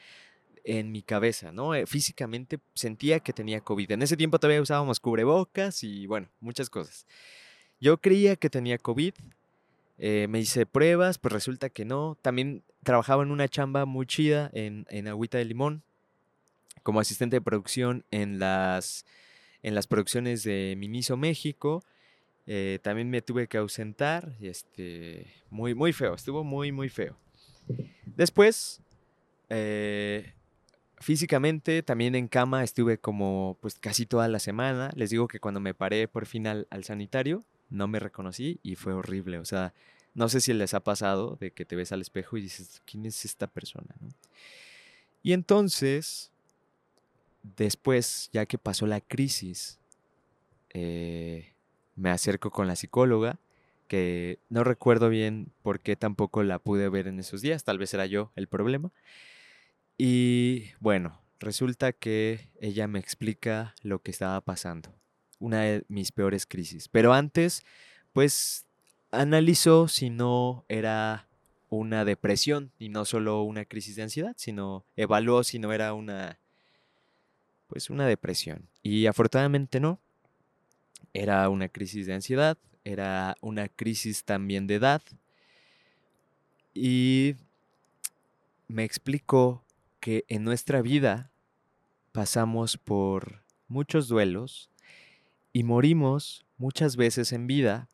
en 0.64 0.92
mi 0.92 1.02
cabeza, 1.02 1.52
¿no? 1.52 1.76
Eh, 1.76 1.86
físicamente 1.86 2.60
sentía 2.74 3.20
que 3.20 3.34
tenía 3.34 3.62
COVID. 3.62 3.92
En 3.92 4.02
ese 4.02 4.18
tiempo 4.18 4.40
todavía 4.40 4.62
usábamos 4.62 5.00
cubrebocas 5.00 5.84
y 5.84 6.08
bueno, 6.08 6.30
muchas 6.40 6.70
cosas. 6.70 7.06
Yo 7.80 8.00
creía 8.00 8.36
que 8.36 8.50
tenía 8.50 8.78
COVID, 8.78 9.14
eh, 9.98 10.28
me 10.30 10.40
hice 10.40 10.66
pruebas, 10.66 11.18
pues 11.18 11.34
resulta 11.34 11.70
que 11.70 11.86
no. 11.86 12.18
También 12.22 12.64
trabajaba 12.84 13.24
en 13.24 13.32
una 13.32 13.48
chamba 13.48 13.86
muy 13.86 14.06
chida 14.06 14.50
en, 14.54 14.86
en 14.90 15.08
Agüita 15.08 15.38
de 15.38 15.46
Limón, 15.46 15.84
como 16.82 17.00
asistente 17.00 17.38
de 17.38 17.42
producción 17.42 18.06
en 18.12 18.40
las 18.40 19.06
en 19.64 19.74
las 19.74 19.88
producciones 19.88 20.44
de 20.44 20.76
Miniso 20.78 21.18
México. 21.18 21.84
Eh, 22.46 22.80
también 22.84 23.10
me 23.10 23.22
tuve 23.22 23.48
que 23.48 23.58
ausentar, 23.58 24.36
este, 24.42 25.28
muy, 25.50 25.74
muy 25.74 25.94
feo, 25.94 26.14
estuvo 26.14 26.44
muy, 26.44 26.72
muy 26.74 26.90
feo. 26.90 27.18
Después, 28.06 28.82
eh, 29.50 30.34
físicamente, 31.00 31.82
también 31.84 32.16
en 32.16 32.28
cama 32.28 32.64
estuve 32.64 32.98
como 32.98 33.58
pues 33.62 33.80
casi 33.80 34.06
toda 34.06 34.28
la 34.28 34.40
semana. 34.40 34.92
Les 34.96 35.10
digo 35.10 35.28
que 35.28 35.40
cuando 35.40 35.62
me 35.62 35.74
paré 35.74 36.08
por 36.10 36.26
fin 36.26 36.48
al, 36.48 36.68
sanitario, 36.84 37.46
no 37.70 37.88
me 37.88 38.00
reconocí 38.00 38.60
y 38.62 38.76
fue 38.76 38.94
horrible. 38.94 39.40
O 39.40 39.46
sea, 39.46 39.74
no 40.14 40.28
sé 40.28 40.42
si 40.42 40.54
les 40.54 40.74
ha 40.74 40.84
pasado 40.84 41.38
de 41.40 41.52
que 41.52 41.66
te 41.66 41.78
ves 41.78 41.94
al 41.94 42.02
espejo 42.02 42.38
y 42.38 42.42
dices, 42.42 42.82
¿quién 42.86 43.06
es 43.06 43.24
esta 43.24 43.48
persona? 43.48 43.96
Y 45.24 45.32
entonces, 45.32 46.33
después, 47.44 48.30
ya 48.34 48.46
que 48.46 48.58
pasó 48.58 48.88
la 48.88 49.02
crisis, 49.02 49.80
eh, 50.74 51.54
me 51.96 52.10
acerco 52.10 52.50
con 52.50 52.68
la 52.68 52.76
psicóloga, 52.76 53.40
que 53.88 54.40
no 54.50 54.64
recuerdo 54.64 55.10
bien 55.10 55.52
por 55.62 55.80
qué 55.80 55.96
tampoco 55.96 56.42
la 56.44 56.58
pude 56.58 56.90
ver 56.90 57.08
en 57.08 57.20
esos 57.20 57.42
días, 57.42 57.64
tal 57.64 57.78
vez 57.78 57.94
era 57.94 58.06
yo 58.06 58.32
el 58.36 58.48
problema. 58.48 58.92
Y 59.98 60.72
bueno, 60.80 61.22
resulta 61.40 61.92
que 61.92 62.50
ella 62.60 62.88
me 62.88 63.00
explica 63.00 63.76
lo 63.84 64.02
que 64.02 64.12
estaba 64.12 64.42
pasando, 64.42 64.96
una 65.40 65.62
de 65.62 65.84
mis 65.90 66.12
peores 66.12 66.46
crisis. 66.46 66.88
Pero 66.88 67.14
antes, 67.14 67.64
pues 68.14 68.66
analizó 69.12 69.88
si 69.88 70.10
no 70.10 70.66
era 70.70 71.28
una 71.70 72.06
depresión 72.06 72.72
y 72.80 72.90
no 72.90 73.06
solo 73.06 73.44
una 73.44 73.66
crisis 73.66 73.96
de 73.96 74.04
ansiedad, 74.04 74.34
sino 74.38 74.86
evaluó 74.96 75.44
si 75.44 75.60
no 75.60 75.74
era 75.74 75.94
una 75.94 76.40
pues 77.74 77.90
una 77.90 78.06
depresión. 78.06 78.70
Y 78.84 79.08
afortunadamente 79.08 79.80
no. 79.80 80.00
Era 81.12 81.50
una 81.50 81.70
crisis 81.70 82.06
de 82.06 82.14
ansiedad, 82.14 82.56
era 82.84 83.36
una 83.42 83.68
crisis 83.68 84.24
también 84.24 84.68
de 84.68 84.76
edad. 84.76 85.02
Y 86.76 87.36
me 88.68 88.84
explicó 88.84 89.64
que 90.00 90.24
en 90.28 90.44
nuestra 90.44 90.84
vida 90.84 91.32
pasamos 92.12 92.78
por 92.78 93.42
muchos 93.68 94.08
duelos 94.08 94.70
y 95.52 95.64
morimos 95.64 96.46
muchas 96.58 96.96
veces 96.96 97.32
en 97.32 97.48
vida. 97.48 97.90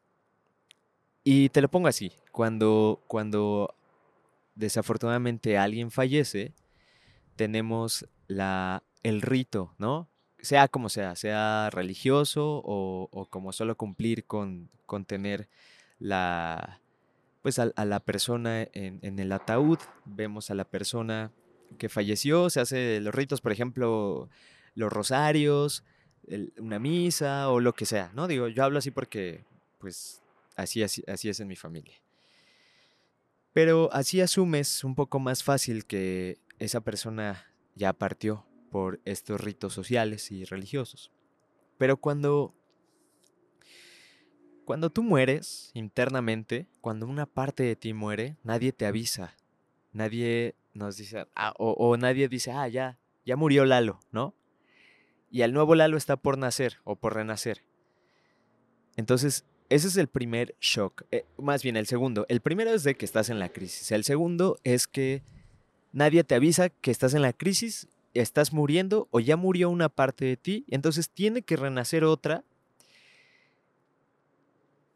Y 1.23 1.47
te 1.49 1.61
lo 1.61 1.69
pongo 1.69 1.87
así, 1.87 2.11
cuando, 2.33 3.01
cuando 3.07 3.73
desafortunadamente 4.55 5.57
alguien 5.57 5.89
fallece, 5.89 6.53
tenemos 7.37 8.05
la 8.27 8.83
el 9.03 9.21
rito, 9.21 9.73
¿no? 9.77 10.09
Sea 10.41 10.67
como 10.67 10.89
sea, 10.89 11.15
sea 11.15 11.69
religioso 11.71 12.61
o, 12.63 13.27
como 13.29 13.51
solo 13.51 13.75
cumplir 13.75 14.25
con, 14.25 14.69
con 14.85 15.05
tener 15.05 15.49
la, 15.99 16.79
pues 17.41 17.59
a, 17.59 17.85
la 17.85 17.99
persona 17.99 18.63
en, 18.73 19.19
el 19.19 19.31
ataúd, 19.31 19.79
vemos 20.05 20.49
a 20.49 20.55
la 20.55 20.65
persona 20.65 21.31
que 21.77 21.89
falleció, 21.89 22.49
se 22.49 22.61
hace 22.61 22.99
los 23.01 23.13
ritos, 23.13 23.41
por 23.41 23.51
ejemplo, 23.51 24.29
los 24.75 24.91
rosarios, 24.91 25.83
una 26.57 26.79
misa 26.79 27.49
o 27.49 27.59
lo 27.59 27.73
que 27.73 27.85
sea, 27.85 28.11
¿no? 28.13 28.27
Digo, 28.27 28.47
yo 28.47 28.63
hablo 28.63 28.79
así 28.79 28.91
porque, 28.91 29.43
pues, 29.77 30.21
así, 30.55 30.83
así, 30.83 31.03
así 31.07 31.29
es 31.29 31.39
en 31.39 31.47
mi 31.47 31.55
familia. 31.55 31.95
Pero 33.53 33.89
así 33.91 34.21
asumes 34.21 34.83
un 34.83 34.95
poco 34.95 35.19
más 35.19 35.43
fácil 35.43 35.85
que 35.85 36.37
esa 36.59 36.81
persona 36.81 37.45
ya 37.75 37.93
partió, 37.93 38.45
por 38.69 38.99
estos 39.05 39.41
ritos 39.41 39.73
sociales 39.73 40.31
y 40.31 40.45
religiosos. 40.45 41.11
Pero 41.77 41.97
cuando 41.97 42.53
cuando 44.69 44.91
tú 44.91 45.01
mueres 45.01 45.71
internamente, 45.73 46.67
cuando 46.79 47.07
una 47.07 47.25
parte 47.25 47.63
de 47.63 47.75
ti 47.75 47.93
muere, 47.93 48.37
nadie 48.43 48.71
te 48.71 48.85
avisa. 48.85 49.35
Nadie 49.93 50.53
nos 50.75 50.95
dice, 50.95 51.25
ah, 51.35 51.55
o, 51.57 51.97
nadie 51.97 52.29
dice, 52.29 52.51
ah, 52.51 52.67
ya, 52.67 52.99
ya 53.25 53.35
murió 53.35 53.65
Lalo, 53.65 53.99
¿no? 54.11 54.35
Y 55.31 55.41
el 55.41 55.53
nuevo 55.53 55.73
Lalo 55.73 55.97
está 55.97 56.17
por 56.17 56.37
nacer 56.37 56.77
o 56.83 56.95
por 56.95 57.15
renacer. 57.15 57.63
Entonces, 58.95 59.43
ese 59.69 59.87
es 59.87 59.97
el 59.97 60.07
primer 60.07 60.55
shock. 60.61 61.03
Eh, 61.09 61.25
más 61.39 61.63
bien, 61.63 61.75
el 61.75 61.87
segundo. 61.87 62.27
El 62.29 62.41
primero 62.41 62.69
es 62.69 62.83
de 62.83 62.93
que 62.93 63.05
estás 63.05 63.31
en 63.31 63.39
la 63.39 63.49
crisis. 63.49 63.91
El 63.91 64.03
segundo 64.03 64.59
es 64.63 64.87
que 64.87 65.23
nadie 65.93 66.23
te 66.23 66.35
avisa 66.35 66.69
que 66.69 66.91
estás 66.91 67.15
en 67.15 67.23
la 67.23 67.33
crisis, 67.33 67.87
estás 68.21 68.53
muriendo 68.53 69.07
o 69.11 69.19
ya 69.19 69.37
murió 69.37 69.69
una 69.69 69.89
parte 69.89 70.25
de 70.25 70.37
ti. 70.37 70.65
Entonces 70.69 71.09
tiene 71.09 71.41
que 71.41 71.55
renacer 71.55 72.03
otra. 72.03 72.43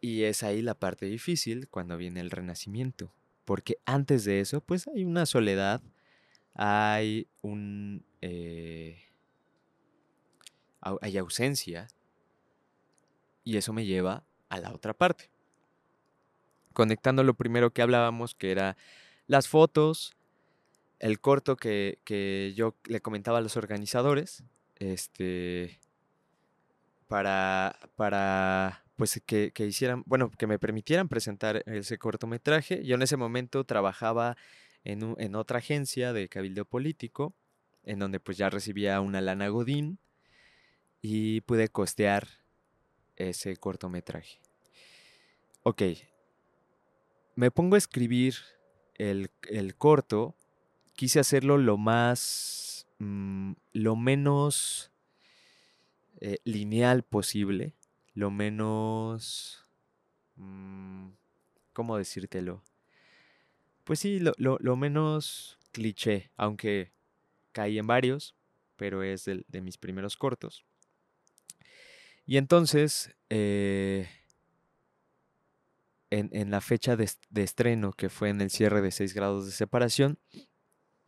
Y 0.01 0.23
es 0.23 0.43
ahí 0.43 0.61
la 0.61 0.73
parte 0.73 1.05
difícil 1.05 1.67
cuando 1.69 1.97
viene 1.97 2.19
el 2.19 2.31
renacimiento. 2.31 3.13
Porque 3.45 3.77
antes 3.85 4.25
de 4.25 4.39
eso, 4.39 4.61
pues 4.61 4.87
hay 4.87 5.03
una 5.03 5.25
soledad, 5.25 5.81
hay 6.53 7.27
un... 7.41 8.05
Eh, 8.21 9.01
hay 11.01 11.17
ausencia. 11.17 11.87
Y 13.45 13.57
eso 13.57 13.71
me 13.71 13.85
lleva 13.85 14.25
a 14.49 14.59
la 14.59 14.73
otra 14.73 14.93
parte. 14.93 15.29
Conectando 16.73 17.23
lo 17.23 17.35
primero 17.35 17.71
que 17.71 17.81
hablábamos, 17.81 18.35
que 18.35 18.51
era 18.51 18.75
las 19.27 19.47
fotos, 19.47 20.15
el 21.03 21.19
corto 21.19 21.57
que, 21.57 22.53
yo 22.55 22.77
le 22.85 23.01
comentaba 23.01 23.39
a 23.39 23.41
los 23.41 23.57
organizadores, 23.57 24.41
este, 24.77 25.81
para, 27.09 27.77
para 27.97 28.85
pues 28.95 29.21
que, 29.25 29.51
hicieran, 29.57 30.03
bueno, 30.05 30.31
que 30.31 30.47
me 30.47 30.59
permitieran 30.59 31.09
presentar 31.09 31.61
ese 31.65 31.97
cortometraje. 31.97 32.85
Yo 32.85 32.95
en 32.95 33.01
ese 33.01 33.17
momento 33.17 33.65
trabajaba 33.65 34.37
en, 34.85 35.13
en 35.17 35.35
otra 35.35 35.59
agencia 35.59 36.13
de 36.13 36.29
cabildo 36.29 36.63
político, 36.63 37.35
en 37.83 37.99
donde 37.99 38.21
pues 38.21 38.37
ya 38.37 38.49
recibía 38.49 39.01
una 39.01 39.19
lana 39.19 39.49
Godín 39.49 39.99
y 41.01 41.41
pude 41.41 41.67
costear 41.67 42.29
ese 43.17 43.57
cortometraje. 43.57 44.39
Ok, 45.63 45.81
me 47.35 47.51
pongo 47.51 47.75
a 47.75 47.77
escribir 47.77 48.35
el, 48.95 49.29
corto, 49.77 50.35
quise 50.95 51.19
hacerlo 51.19 51.57
lo 51.57 51.77
más, 51.77 52.87
mm, 52.99 53.53
lo 53.73 53.95
menos 53.95 54.91
eh, 56.21 56.37
lineal 56.43 57.03
posible, 57.03 57.75
lo 58.13 58.31
menos, 58.31 59.65
mm, 60.35 61.09
¿cómo 61.73 61.97
decírtelo? 61.97 62.63
Pues 63.83 63.99
sí, 63.99 64.19
lo, 64.19 64.75
menos 64.77 65.59
cliché, 65.71 66.31
aunque 66.37 66.93
caí 67.51 67.77
en 67.77 67.87
varios, 67.87 68.35
pero 68.77 69.03
es 69.03 69.25
de 69.25 69.61
mis 69.61 69.77
primeros 69.77 70.15
cortos. 70.15 70.65
Y 72.25 72.37
entonces, 72.37 73.13
eh, 73.29 74.07
en, 76.09 76.51
la 76.51 76.61
fecha 76.61 76.95
de, 76.95 77.09
estreno, 77.35 77.91
que 77.93 78.09
fue 78.09 78.29
en 78.29 78.41
el 78.41 78.49
cierre 78.49 78.81
de 78.81 78.91
6 78.91 79.13
grados 79.13 79.45
de 79.45 79.51
separación, 79.51 80.19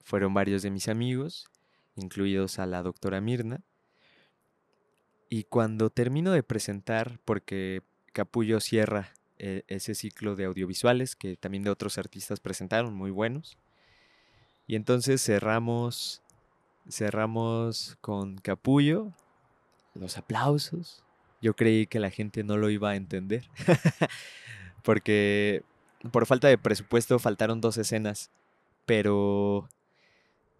fueron 0.05 0.33
varios 0.33 0.61
de 0.61 0.71
mis 0.71 0.87
amigos, 0.87 1.49
incluidos 1.97 2.59
a 2.59 2.65
la 2.65 2.81
doctora 2.83 3.19
Mirna. 3.19 3.61
Y 5.27 5.43
cuando 5.43 5.89
termino 5.89 6.31
de 6.31 6.43
presentar, 6.43 7.19
porque 7.25 7.81
Capullo 8.13 8.61
cierra 8.61 9.11
eh, 9.39 9.63
ese 9.67 9.95
ciclo 9.95 10.35
de 10.35 10.45
audiovisuales 10.45 11.15
que 11.15 11.35
también 11.35 11.63
de 11.63 11.71
otros 11.71 11.97
artistas 11.97 12.39
presentaron, 12.39 12.93
muy 12.93 13.09
buenos. 13.11 13.57
Y 14.67 14.75
entonces 14.75 15.21
cerramos, 15.23 16.21
cerramos 16.87 17.97
con 17.99 18.37
Capullo, 18.37 19.11
los 19.95 20.17
aplausos, 20.17 21.03
yo 21.41 21.55
creí 21.55 21.87
que 21.87 21.99
la 21.99 22.11
gente 22.11 22.43
no 22.43 22.57
lo 22.57 22.69
iba 22.69 22.91
a 22.91 22.95
entender. 22.95 23.49
Porque 24.83 25.63
por 26.11 26.27
falta 26.27 26.47
de 26.47 26.59
presupuesto 26.59 27.17
faltaron 27.17 27.59
dos 27.59 27.77
escenas. 27.77 28.29
Pero. 28.85 29.67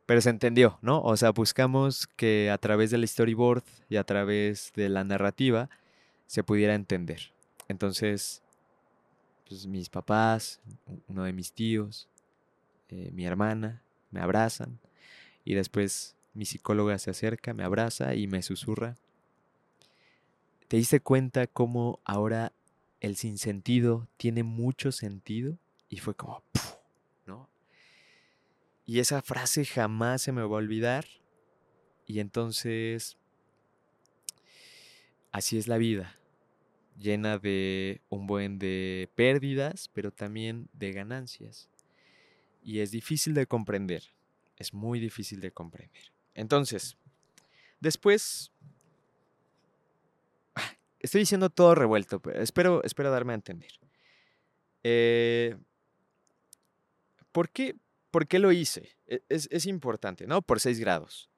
Pero 0.05 0.21
se 0.21 0.29
entendió, 0.29 0.77
¿no? 0.81 1.01
O 1.01 1.17
sea, 1.17 1.31
buscamos 1.31 2.07
que 2.15 2.51
a 2.51 2.57
través 2.57 2.91
del 2.91 3.07
storyboard 3.07 3.63
y 3.89 3.95
a 3.95 4.03
través 4.03 4.71
de 4.75 4.89
la 4.89 5.03
narrativa 5.03 5.69
se 6.27 6.43
pudiera 6.43 6.75
entender. 6.75 7.31
Entonces, 7.67 8.43
pues 9.47 9.65
mis 9.65 9.89
papás, 9.89 10.59
uno 11.07 11.23
de 11.23 11.33
mis 11.33 11.53
tíos, 11.53 12.07
eh, 12.89 13.09
mi 13.13 13.25
hermana, 13.25 13.81
me 14.11 14.21
abrazan. 14.21 14.79
Y 15.43 15.55
después 15.55 16.15
mi 16.33 16.45
psicóloga 16.45 16.99
se 16.99 17.11
acerca, 17.11 17.53
me 17.53 17.63
abraza 17.63 18.13
y 18.15 18.27
me 18.27 18.41
susurra 18.41 18.95
¿Te 20.67 20.77
diste 20.77 20.99
cuenta 20.99 21.45
cómo 21.45 21.99
ahora 22.03 22.51
el 22.99 23.17
sinsentido 23.17 24.07
tiene 24.17 24.41
mucho 24.41 24.91
sentido? 24.91 25.59
Y 25.89 25.97
fue 25.97 26.15
como. 26.15 26.41
Y 28.85 28.99
esa 28.99 29.21
frase 29.21 29.65
jamás 29.65 30.21
se 30.21 30.31
me 30.31 30.41
va 30.41 30.47
a 30.47 30.59
olvidar. 30.59 31.05
Y 32.05 32.19
entonces, 32.19 33.17
así 35.31 35.57
es 35.57 35.67
la 35.67 35.77
vida, 35.77 36.19
llena 36.99 37.39
de 37.39 38.01
un 38.09 38.27
buen 38.27 38.59
de 38.59 39.09
pérdidas, 39.15 39.89
pero 39.93 40.11
también 40.11 40.69
de 40.73 40.91
ganancias. 40.91 41.69
Y 42.61 42.79
es 42.79 42.91
difícil 42.91 43.33
de 43.33 43.47
comprender, 43.47 44.03
es 44.57 44.73
muy 44.73 44.99
difícil 44.99 45.39
de 45.39 45.51
comprender. 45.51 46.11
Entonces, 46.35 46.97
después 47.79 48.51
Estoy 51.05 51.19
diciendo 51.19 51.51
todo 51.51 51.75
revuelto, 51.75 52.19
pero 52.19 52.41
espero, 52.41 52.83
espero 52.83 53.11
darme 53.11 53.33
a 53.33 53.35
entender. 53.35 53.71
Eh, 54.81 55.55
¿por, 57.31 57.51
qué, 57.51 57.75
¿Por 58.15 58.27
qué 58.27 58.39
lo 58.39 58.53
hice? 58.53 58.95
E, 59.07 59.19
es, 59.27 59.65
importante, 59.65 60.25
¿no? 60.25 60.41
Por 60.41 60.61
6 60.61 60.79
grados. 60.79 61.29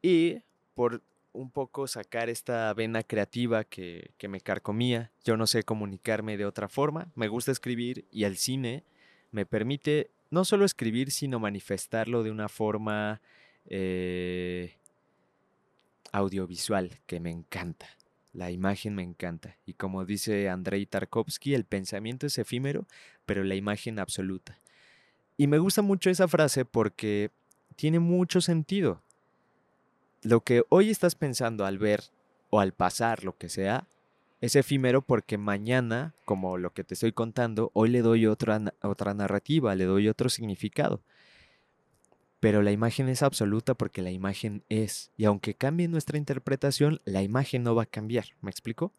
Y 0.00 0.38
por 0.72 1.02
un 1.34 1.50
poco 1.50 1.86
sacar 1.86 2.30
esta 2.30 2.72
vena 2.72 3.02
creativa 3.02 3.62
que, 3.62 4.12
que, 4.16 4.26
me 4.26 4.40
carcomía. 4.40 5.12
Yo 5.22 5.36
no 5.36 5.46
sé 5.46 5.64
comunicarme 5.64 6.38
de 6.38 6.46
otra 6.46 6.70
forma. 6.70 7.12
Me 7.14 7.28
gusta 7.28 7.52
escribir 7.52 8.06
y 8.10 8.24
el 8.24 8.38
cine 8.38 8.84
me 9.32 9.44
permite 9.44 10.08
no 10.30 10.46
solo 10.46 10.64
escribir, 10.64 11.10
sino 11.10 11.40
manifestarlo 11.40 12.22
de 12.22 12.30
una 12.30 12.48
forma 12.48 13.20
eh, 13.66 14.78
audiovisual 16.10 17.00
que 17.04 17.20
me 17.20 17.30
encanta. 17.30 17.86
La 18.32 18.50
imagen 18.50 18.94
me 18.94 19.02
encanta. 19.02 19.58
Y 19.66 19.74
como 19.74 20.06
dice 20.06 20.48
Andrei 20.48 20.86
Tarkovsky, 20.86 21.52
el 21.52 21.66
pensamiento 21.66 22.26
es 22.26 22.38
efímero, 22.38 22.86
pero 23.26 23.44
la 23.44 23.56
imagen 23.56 23.98
absoluta. 23.98 24.58
Y 25.36 25.46
me 25.46 25.58
gusta 25.58 25.82
mucho 25.82 26.10
esa 26.10 26.28
frase 26.28 26.64
porque 26.64 27.30
tiene 27.76 27.98
mucho 27.98 28.40
sentido. 28.40 29.02
Lo 30.22 30.40
que 30.40 30.64
hoy 30.70 30.90
estás 30.90 31.14
pensando 31.14 31.66
al 31.66 31.78
ver 31.78 32.04
o 32.50 32.60
al 32.60 32.72
pasar, 32.72 33.22
lo 33.22 33.36
que 33.36 33.48
sea, 33.48 33.86
es 34.40 34.56
efímero 34.56 35.02
porque 35.02 35.38
mañana, 35.38 36.14
como 36.24 36.58
lo 36.58 36.72
que 36.72 36.84
te 36.84 36.94
estoy 36.94 37.12
contando, 37.12 37.70
hoy 37.74 37.90
le 37.90 38.02
doy 38.02 38.26
otra, 38.26 38.60
otra 38.82 39.14
narrativa, 39.14 39.74
le 39.74 39.84
doy 39.84 40.08
otro 40.08 40.28
significado. 40.28 41.00
Pero 42.40 42.62
la 42.62 42.72
imagen 42.72 43.08
es 43.08 43.22
absoluta 43.22 43.74
porque 43.74 44.02
la 44.02 44.10
imagen 44.10 44.62
es. 44.68 45.10
Y 45.16 45.24
aunque 45.24 45.54
cambie 45.54 45.88
nuestra 45.88 46.18
interpretación, 46.18 47.00
la 47.04 47.22
imagen 47.22 47.62
no 47.62 47.74
va 47.74 47.84
a 47.84 47.86
cambiar. 47.86 48.26
¿Me 48.40 48.50
explico? 48.50 48.92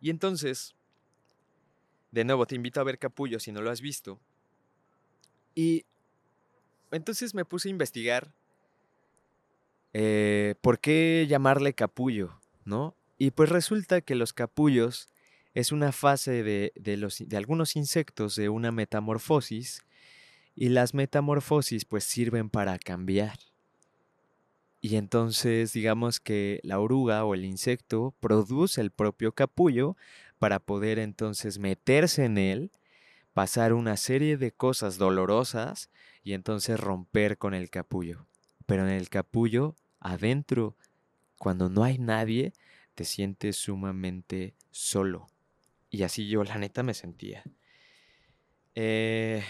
Y 0.00 0.10
entonces, 0.10 0.74
de 2.10 2.24
nuevo, 2.24 2.46
te 2.46 2.54
invito 2.54 2.80
a 2.80 2.84
ver 2.84 2.98
Capullo 2.98 3.40
si 3.40 3.52
no 3.52 3.62
lo 3.62 3.70
has 3.70 3.80
visto. 3.80 4.18
Y 5.54 5.84
entonces 6.90 7.34
me 7.34 7.44
puse 7.44 7.68
a 7.68 7.70
investigar 7.70 8.32
eh, 9.92 10.54
por 10.60 10.78
qué 10.78 11.26
llamarle 11.28 11.72
capullo, 11.72 12.38
¿no? 12.64 12.94
Y 13.16 13.30
pues 13.30 13.48
resulta 13.48 14.02
que 14.02 14.14
los 14.14 14.34
capullos 14.34 15.08
es 15.54 15.72
una 15.72 15.92
fase 15.92 16.42
de, 16.42 16.72
de, 16.76 16.98
los, 16.98 17.26
de 17.26 17.36
algunos 17.38 17.76
insectos 17.76 18.36
de 18.36 18.50
una 18.50 18.72
metamorfosis 18.72 19.82
y 20.54 20.68
las 20.68 20.92
metamorfosis 20.92 21.86
pues 21.86 22.04
sirven 22.04 22.50
para 22.50 22.78
cambiar. 22.78 23.38
Y 24.82 24.96
entonces 24.96 25.72
digamos 25.72 26.20
que 26.20 26.60
la 26.62 26.78
oruga 26.78 27.24
o 27.24 27.32
el 27.32 27.46
insecto 27.46 28.14
produce 28.20 28.82
el 28.82 28.90
propio 28.90 29.32
capullo 29.32 29.96
para 30.38 30.60
poder 30.60 30.98
entonces 30.98 31.58
meterse 31.58 32.24
en 32.24 32.38
él, 32.38 32.70
pasar 33.32 33.72
una 33.72 33.96
serie 33.96 34.36
de 34.36 34.52
cosas 34.52 34.98
dolorosas 34.98 35.90
y 36.22 36.32
entonces 36.32 36.78
romper 36.78 37.38
con 37.38 37.54
el 37.54 37.70
capullo. 37.70 38.26
Pero 38.66 38.86
en 38.86 38.92
el 38.92 39.08
capullo, 39.08 39.74
adentro, 40.00 40.76
cuando 41.38 41.68
no 41.68 41.84
hay 41.84 41.98
nadie, 41.98 42.52
te 42.94 43.04
sientes 43.04 43.56
sumamente 43.56 44.54
solo. 44.70 45.28
Y 45.90 46.02
así 46.02 46.28
yo 46.28 46.44
la 46.44 46.58
neta 46.58 46.82
me 46.82 46.94
sentía. 46.94 47.44
Eh, 48.74 49.42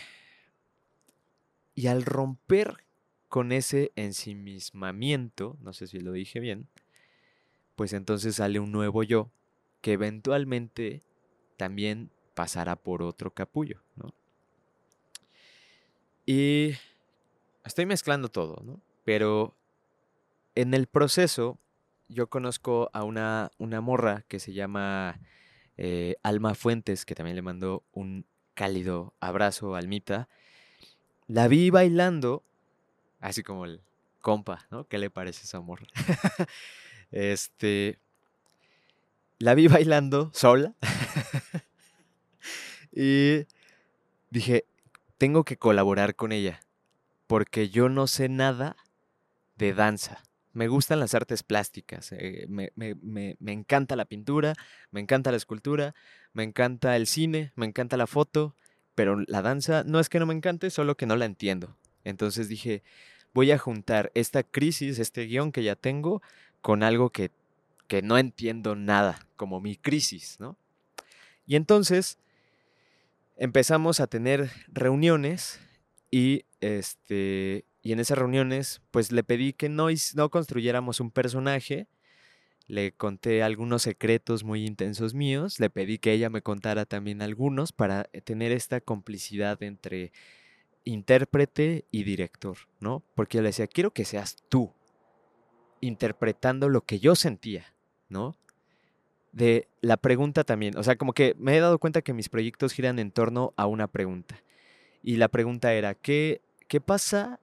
y 1.74 1.88
al 1.88 2.04
romper 2.04 2.84
con 3.28 3.52
ese 3.52 3.92
ensimismamiento, 3.96 5.56
no 5.60 5.72
sé 5.72 5.86
si 5.86 6.00
lo 6.00 6.12
dije 6.12 6.40
bien, 6.40 6.68
pues 7.74 7.92
entonces 7.92 8.36
sale 8.36 8.60
un 8.60 8.72
nuevo 8.72 9.02
yo 9.02 9.30
que 9.86 9.92
eventualmente 9.92 11.04
también 11.56 12.10
pasará 12.34 12.74
por 12.74 13.04
otro 13.04 13.30
capullo, 13.30 13.84
¿no? 13.94 14.12
Y 16.26 16.72
estoy 17.64 17.86
mezclando 17.86 18.28
todo, 18.28 18.60
¿no? 18.64 18.80
Pero 19.04 19.54
en 20.56 20.74
el 20.74 20.88
proceso 20.88 21.60
yo 22.08 22.28
conozco 22.28 22.90
a 22.94 23.04
una, 23.04 23.52
una 23.58 23.80
morra 23.80 24.24
que 24.26 24.40
se 24.40 24.52
llama 24.52 25.20
eh, 25.76 26.16
Alma 26.24 26.56
Fuentes, 26.56 27.04
que 27.04 27.14
también 27.14 27.36
le 27.36 27.42
mandó 27.42 27.84
un 27.92 28.26
cálido 28.54 29.14
abrazo 29.20 29.76
a 29.76 29.78
Almita. 29.78 30.28
La 31.28 31.46
vi 31.46 31.70
bailando, 31.70 32.42
así 33.20 33.44
como 33.44 33.64
el 33.64 33.82
compa, 34.20 34.66
¿no? 34.72 34.88
¿Qué 34.88 34.98
le 34.98 35.10
parece 35.10 35.44
esa 35.44 35.60
morra? 35.60 35.86
este, 37.12 38.00
la 39.38 39.54
vi 39.54 39.68
bailando 39.68 40.30
sola 40.32 40.74
y 42.92 43.46
dije, 44.30 44.64
tengo 45.18 45.44
que 45.44 45.56
colaborar 45.56 46.14
con 46.14 46.32
ella, 46.32 46.60
porque 47.26 47.68
yo 47.68 47.88
no 47.88 48.06
sé 48.06 48.28
nada 48.28 48.76
de 49.56 49.74
danza. 49.74 50.22
Me 50.52 50.68
gustan 50.68 51.00
las 51.00 51.14
artes 51.14 51.42
plásticas, 51.42 52.12
eh, 52.12 52.46
me, 52.48 52.70
me, 52.74 53.52
encanta 53.52 53.94
la 53.94 54.06
pintura, 54.06 54.54
me 54.90 55.00
encanta 55.00 55.30
la 55.30 55.36
escultura, 55.36 55.94
me 56.32 56.44
encanta 56.44 56.96
el 56.96 57.06
cine, 57.06 57.52
me 57.56 57.66
encanta 57.66 57.98
la 57.98 58.06
foto, 58.06 58.54
pero 58.94 59.22
la 59.26 59.42
danza 59.42 59.84
no 59.84 60.00
es 60.00 60.08
que 60.08 60.18
no 60.18 60.24
me 60.24 60.32
encante, 60.32 60.70
solo 60.70 60.96
que 60.96 61.04
no 61.04 61.16
la 61.16 61.26
entiendo. 61.26 61.76
Entonces 62.04 62.48
dije, 62.48 62.82
voy 63.34 63.50
a 63.50 63.58
juntar 63.58 64.10
esta 64.14 64.44
crisis, 64.44 64.98
este 64.98 65.26
guion 65.26 65.52
que 65.52 65.62
ya 65.62 65.76
tengo, 65.76 66.22
con 66.62 66.82
algo 66.82 67.10
que, 67.10 67.30
que 67.86 68.02
no 68.02 68.18
entiendo 68.18 68.76
nada, 68.76 69.26
como 69.36 69.60
mi 69.60 69.76
crisis, 69.76 70.36
¿no? 70.38 70.56
Y 71.46 71.56
entonces 71.56 72.18
empezamos 73.36 74.00
a 74.00 74.06
tener 74.06 74.50
reuniones 74.68 75.60
y 76.10 76.44
este 76.60 77.64
y 77.82 77.92
en 77.92 78.00
esas 78.00 78.18
reuniones 78.18 78.80
pues 78.90 79.12
le 79.12 79.22
pedí 79.22 79.52
que 79.52 79.68
no, 79.68 79.86
no 80.14 80.30
construyéramos 80.30 80.98
un 80.98 81.12
personaje, 81.12 81.86
le 82.66 82.90
conté 82.92 83.44
algunos 83.44 83.82
secretos 83.82 84.42
muy 84.42 84.66
intensos 84.66 85.14
míos, 85.14 85.60
le 85.60 85.70
pedí 85.70 85.98
que 85.98 86.12
ella 86.12 86.28
me 86.28 86.42
contara 86.42 86.84
también 86.84 87.22
algunos 87.22 87.70
para 87.70 88.08
eh, 88.12 88.20
tener 88.22 88.50
esta 88.50 88.80
complicidad 88.80 89.62
entre 89.62 90.10
intérprete 90.82 91.84
y 91.92 92.02
director, 92.02 92.56
¿no? 92.80 93.04
Porque 93.14 93.38
yo 93.38 93.42
le 93.42 93.50
decía, 93.50 93.68
quiero 93.68 93.92
que 93.92 94.04
seas 94.04 94.36
tú 94.48 94.72
interpretando 95.80 96.68
lo 96.68 96.80
que 96.80 96.98
yo 96.98 97.14
sentía, 97.14 97.72
¿no? 98.08 98.36
de 99.36 99.68
la 99.82 99.98
pregunta 99.98 100.44
también. 100.44 100.78
O 100.78 100.82
sea, 100.82 100.96
como 100.96 101.12
que 101.12 101.36
me 101.38 101.54
he 101.54 101.60
dado 101.60 101.78
cuenta 101.78 102.00
que 102.00 102.14
mis 102.14 102.30
proyectos 102.30 102.72
giran 102.72 102.98
en 102.98 103.10
torno 103.10 103.52
a 103.56 103.66
una 103.66 103.86
pregunta. 103.86 104.42
Y 105.02 105.16
la 105.16 105.28
pregunta 105.28 105.74
era, 105.74 105.94
¿qué, 105.94 106.40
qué 106.68 106.80
pasa? 106.80 107.38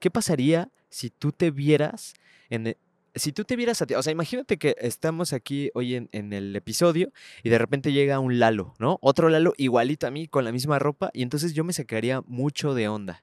¿Qué 0.00 0.10
pasaría 0.10 0.70
si 0.88 1.10
tú 1.10 1.32
te 1.32 1.50
vieras 1.50 2.14
en 2.48 2.68
e, 2.68 2.78
si 3.14 3.30
tú 3.30 3.44
te 3.44 3.54
vieras 3.54 3.80
a 3.80 3.86
ti, 3.86 3.94
o 3.94 4.02
sea, 4.02 4.10
imagínate 4.10 4.56
que 4.56 4.74
estamos 4.80 5.32
aquí 5.32 5.70
hoy 5.74 5.94
en, 5.94 6.08
en, 6.10 6.32
el 6.32 6.56
episodio 6.56 7.12
y 7.44 7.48
de 7.48 7.58
repente 7.58 7.92
llega 7.92 8.18
un 8.18 8.40
Lalo, 8.40 8.74
¿no? 8.80 8.98
Otro 9.02 9.28
Lalo 9.28 9.52
igualito 9.56 10.08
a 10.08 10.10
mí, 10.10 10.26
con 10.26 10.44
la 10.44 10.50
misma 10.50 10.80
ropa, 10.80 11.10
y 11.12 11.22
entonces 11.22 11.52
yo 11.52 11.62
me 11.62 11.72
sacaría 11.72 12.22
mucho 12.22 12.74
de 12.74 12.88
onda. 12.88 13.22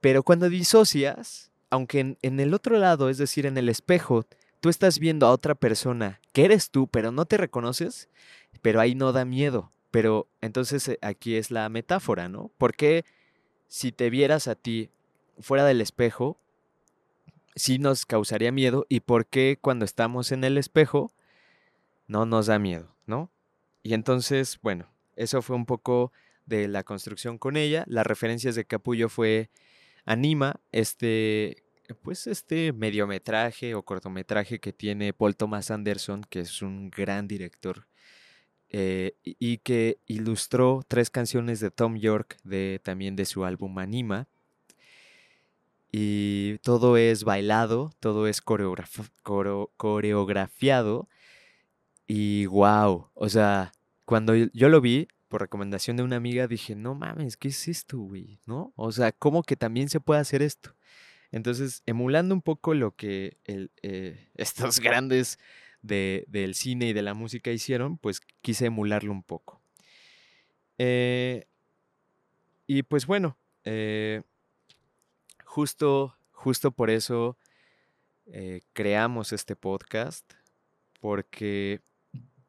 Pero 0.00 0.22
cuando 0.22 0.48
disocias, 0.48 1.50
aunque 1.68 2.00
en, 2.00 2.18
en 2.22 2.40
el 2.40 2.54
otro 2.54 2.78
lado, 2.78 3.10
es 3.10 3.18
decir, 3.18 3.44
en 3.44 3.58
el 3.58 3.68
espejo, 3.68 4.24
tú 4.64 4.70
estás 4.70 4.98
viendo 4.98 5.26
a 5.26 5.30
otra 5.30 5.54
persona 5.54 6.22
que 6.32 6.46
eres 6.46 6.70
tú, 6.70 6.88
pero 6.88 7.12
no 7.12 7.26
te 7.26 7.36
reconoces, 7.36 8.08
pero 8.62 8.80
ahí 8.80 8.94
no 8.94 9.12
da 9.12 9.26
miedo. 9.26 9.72
Pero 9.90 10.26
entonces 10.40 10.88
eh, 10.88 10.98
aquí 11.02 11.36
es 11.36 11.50
la 11.50 11.68
metáfora, 11.68 12.30
¿no? 12.30 12.50
Porque 12.56 13.04
si 13.68 13.92
te 13.92 14.08
vieras 14.08 14.48
a 14.48 14.54
ti 14.54 14.88
fuera 15.38 15.66
del 15.66 15.82
espejo, 15.82 16.38
sí 17.54 17.78
nos 17.78 18.06
causaría 18.06 18.52
miedo 18.52 18.86
y 18.88 19.00
por 19.00 19.26
qué 19.26 19.58
cuando 19.60 19.84
estamos 19.84 20.32
en 20.32 20.44
el 20.44 20.56
espejo 20.56 21.12
no 22.06 22.24
nos 22.24 22.46
da 22.46 22.58
miedo, 22.58 22.96
¿no? 23.04 23.30
Y 23.82 23.92
entonces, 23.92 24.58
bueno, 24.62 24.88
eso 25.14 25.42
fue 25.42 25.56
un 25.56 25.66
poco 25.66 26.10
de 26.46 26.68
la 26.68 26.84
construcción 26.84 27.36
con 27.36 27.58
ella. 27.58 27.84
Las 27.86 28.06
referencias 28.06 28.54
de 28.54 28.64
Capullo 28.64 29.10
fue 29.10 29.50
Anima, 30.06 30.58
este 30.72 31.63
pues 31.94 32.26
este 32.26 32.72
mediometraje 32.72 33.74
o 33.74 33.84
cortometraje 33.84 34.60
que 34.60 34.72
tiene 34.72 35.12
Paul 35.12 35.36
Thomas 35.36 35.70
Anderson, 35.70 36.24
que 36.28 36.40
es 36.40 36.62
un 36.62 36.90
gran 36.90 37.28
director, 37.28 37.86
eh, 38.68 39.16
y 39.22 39.58
que 39.58 39.98
ilustró 40.06 40.82
tres 40.88 41.10
canciones 41.10 41.60
de 41.60 41.70
Tom 41.70 41.96
York, 41.96 42.38
de, 42.44 42.80
también 42.82 43.16
de 43.16 43.24
su 43.24 43.44
álbum 43.44 43.78
Anima. 43.78 44.28
Y 45.92 46.58
todo 46.58 46.96
es 46.96 47.22
bailado, 47.22 47.92
todo 48.00 48.26
es 48.26 48.42
coreografiado. 48.42 51.08
Y 52.06 52.46
wow, 52.46 53.10
o 53.14 53.28
sea, 53.28 53.72
cuando 54.04 54.34
yo 54.34 54.68
lo 54.68 54.80
vi, 54.80 55.08
por 55.28 55.40
recomendación 55.40 55.96
de 55.96 56.02
una 56.02 56.16
amiga, 56.16 56.46
dije, 56.46 56.76
no 56.76 56.94
mames, 56.94 57.36
¿qué 57.36 57.48
es 57.48 57.68
esto, 57.68 57.98
güey? 57.98 58.40
¿No? 58.46 58.72
O 58.76 58.92
sea, 58.92 59.12
¿cómo 59.12 59.42
que 59.42 59.56
también 59.56 59.88
se 59.88 60.00
puede 60.00 60.20
hacer 60.20 60.42
esto? 60.42 60.74
Entonces, 61.34 61.82
emulando 61.84 62.32
un 62.32 62.42
poco 62.42 62.74
lo 62.74 62.94
que 62.94 63.38
eh, 63.82 64.30
estos 64.36 64.78
grandes 64.78 65.40
del 65.82 66.54
cine 66.54 66.90
y 66.90 66.92
de 66.92 67.02
la 67.02 67.12
música 67.12 67.50
hicieron, 67.50 67.98
pues 67.98 68.20
quise 68.40 68.66
emularlo 68.66 69.10
un 69.10 69.24
poco. 69.24 69.60
Eh, 70.78 71.48
y 72.68 72.84
pues 72.84 73.06
bueno, 73.06 73.36
eh, 73.64 74.22
justo, 75.44 76.16
justo 76.30 76.70
por 76.70 76.88
eso 76.88 77.36
creamos 78.72 79.32
este 79.32 79.56
podcast, 79.56 80.32
porque 81.00 81.82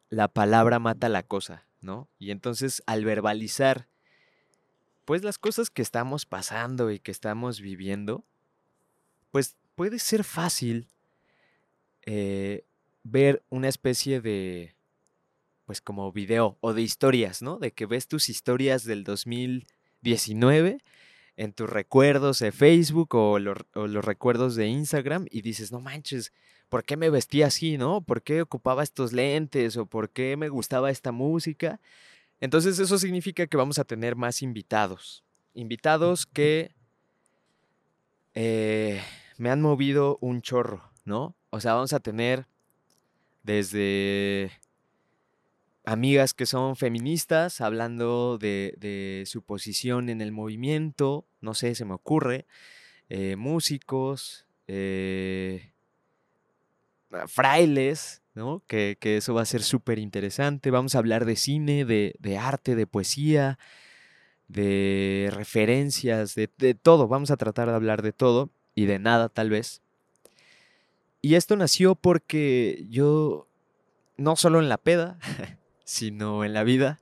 la 0.09 0.27
palabra 0.27 0.77
mata 0.77 1.09
la 1.09 1.23
cosa, 1.23 1.67
¿no? 1.81 2.07
Y 2.19 2.29
entonces 2.29 2.83
al 2.85 3.03
verbalizar, 3.03 3.89
pues 5.05 5.23
las 5.23 5.39
cosas 5.39 5.71
que 5.71 5.81
estamos 5.81 6.27
pasando 6.27 6.91
y 6.91 6.99
que 6.99 7.11
estamos 7.11 7.59
viviendo, 7.59 8.23
pues 9.35 9.57
puede 9.75 9.99
ser 9.99 10.23
fácil 10.23 10.87
eh, 12.05 12.63
ver 13.03 13.43
una 13.49 13.67
especie 13.67 14.21
de, 14.21 14.77
pues 15.65 15.81
como 15.81 16.13
video 16.13 16.57
o 16.61 16.73
de 16.73 16.81
historias, 16.81 17.41
¿no? 17.41 17.57
De 17.59 17.73
que 17.73 17.85
ves 17.85 18.07
tus 18.07 18.29
historias 18.29 18.85
del 18.85 19.03
2019 19.03 20.77
en 21.35 21.51
tus 21.51 21.69
recuerdos 21.69 22.39
de 22.39 22.53
Facebook 22.53 23.13
o, 23.13 23.37
los 23.37 24.05
recuerdos 24.05 24.55
de 24.55 24.67
Instagram 24.67 25.25
y 25.29 25.41
dices, 25.41 25.69
no 25.69 25.81
manches, 25.81 26.31
¿por 26.69 26.85
qué 26.85 26.95
me 26.95 27.09
vestía 27.09 27.47
así, 27.47 27.77
no? 27.77 27.99
¿Por 27.99 28.23
qué 28.23 28.41
ocupaba 28.41 28.83
estos 28.83 29.11
lentes 29.11 29.75
o 29.75 29.85
por 29.85 30.11
qué 30.11 30.37
me 30.37 30.47
gustaba 30.47 30.91
esta 30.91 31.11
música? 31.11 31.81
Entonces 32.39 32.79
eso 32.79 32.97
significa 32.97 33.47
que 33.47 33.57
vamos 33.57 33.79
a 33.79 33.83
tener 33.83 34.15
más 34.15 34.41
invitados, 34.41 35.25
invitados 35.53 36.25
que... 36.25 36.73
Eh, 38.33 39.01
me 39.37 39.49
han 39.49 39.61
movido 39.61 40.17
un 40.21 40.41
chorro, 40.41 40.91
¿no? 41.03 41.35
O 41.49 41.59
sea, 41.59 41.73
vamos 41.73 41.93
a 41.93 41.99
tener 41.99 42.47
desde 43.43 44.51
amigas 45.85 46.33
que 46.33 46.45
son 46.45 46.75
feministas 46.75 47.61
hablando 47.61 48.37
de, 48.37 49.23
su 49.27 49.43
posición 49.43 50.09
en 50.09 50.21
el 50.21 50.31
movimiento, 50.31 51.25
no 51.41 51.53
sé, 51.53 51.75
se 51.75 51.85
me 51.85 51.93
ocurre, 51.93 52.45
eh, 53.09 53.35
músicos, 53.35 54.47
eh, 54.67 55.71
frailes, 57.27 58.23
¿no? 58.33 58.63
Que, 58.67 58.97
eso 59.01 59.33
va 59.33 59.43
a 59.43 59.45
ser 59.45 59.61
súper 59.61 59.99
interesante. 59.99 60.71
Vamos 60.71 60.95
a 60.95 60.99
hablar 60.99 61.25
de 61.25 61.35
cine, 61.35 61.85
de, 61.85 62.15
de, 62.19 62.37
arte, 62.37 62.75
de 62.75 62.87
poesía, 62.87 63.59
de 64.47 65.31
referencias, 65.33 66.35
de, 66.35 66.49
de 66.57 66.73
todo. 66.73 67.07
Vamos 67.07 67.31
a 67.31 67.37
tratar 67.37 67.69
de 67.69 67.75
hablar 67.75 68.01
de 68.01 68.11
todo 68.11 68.49
y 68.75 68.85
de 68.85 68.99
nada 68.99 69.29
tal 69.29 69.49
vez. 69.49 69.81
Y 71.21 71.33
esto 71.33 71.55
nació 71.55 71.95
porque 71.95 72.85
yo, 72.89 73.47
no 74.17 74.35
solo 74.35 74.59
en 74.59 74.69
la 74.69 74.77
peda, 74.77 75.17
sino 75.83 76.45
en 76.45 76.53
la 76.53 76.63
vida, 76.63 76.99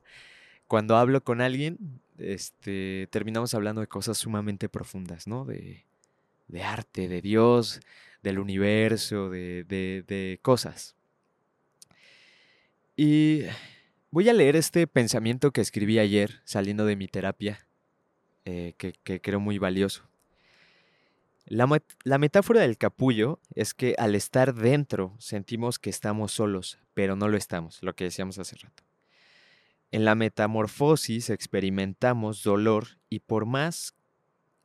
cuando 0.67 0.95
hablo 0.95 1.23
con 1.23 1.41
alguien, 1.41 1.99
este, 2.17 3.09
terminamos 3.11 3.53
hablando 3.53 3.81
de 3.81 3.87
cosas 3.87 4.17
sumamente 4.17 4.69
profundas, 4.69 5.27
¿no? 5.27 5.43
De, 5.43 5.85
de 6.47 6.63
arte, 6.63 7.07
de 7.07 7.21
Dios, 7.21 7.81
del 8.21 8.39
universo, 8.39 9.29
de, 9.29 9.65
de, 9.65 10.39
cosas. 10.41 10.95
Y 12.95 13.41
voy 14.11 14.29
a 14.29 14.33
leer 14.33 14.55
este 14.55 14.87
pensamiento 14.87 15.51
que 15.51 15.61
escribí 15.61 15.99
ayer 15.99 16.41
saliendo 16.45 16.85
de 16.85 16.95
mi 16.95 17.07
terapia, 17.07 17.67
eh, 18.45 18.73
que, 18.77 18.93
que 19.03 19.19
creo 19.19 19.39
muy 19.39 19.57
valioso. 19.57 20.07
La, 21.45 21.67
la, 22.03 22.17
metáfora 22.17 22.61
del 22.61 22.77
capullo 22.77 23.41
es 23.53 23.73
que 23.73 23.95
al 23.97 24.15
estar 24.15 24.53
dentro 24.53 25.15
sentimos 25.19 25.77
que 25.77 25.89
estamos 25.89 26.31
solos, 26.31 26.79
pero 26.93 27.15
no 27.15 27.27
lo 27.27 27.35
estamos, 27.35 27.83
lo 27.83 27.95
que 27.95 28.05
decíamos 28.05 28.39
hace 28.39 28.55
rato. 28.55 28.83
En 29.91 30.05
la 30.05 30.15
metamorfosis 30.15 31.29
experimentamos 31.29 32.43
dolor 32.43 32.97
y 33.09 33.19
por 33.19 33.45
más 33.45 33.93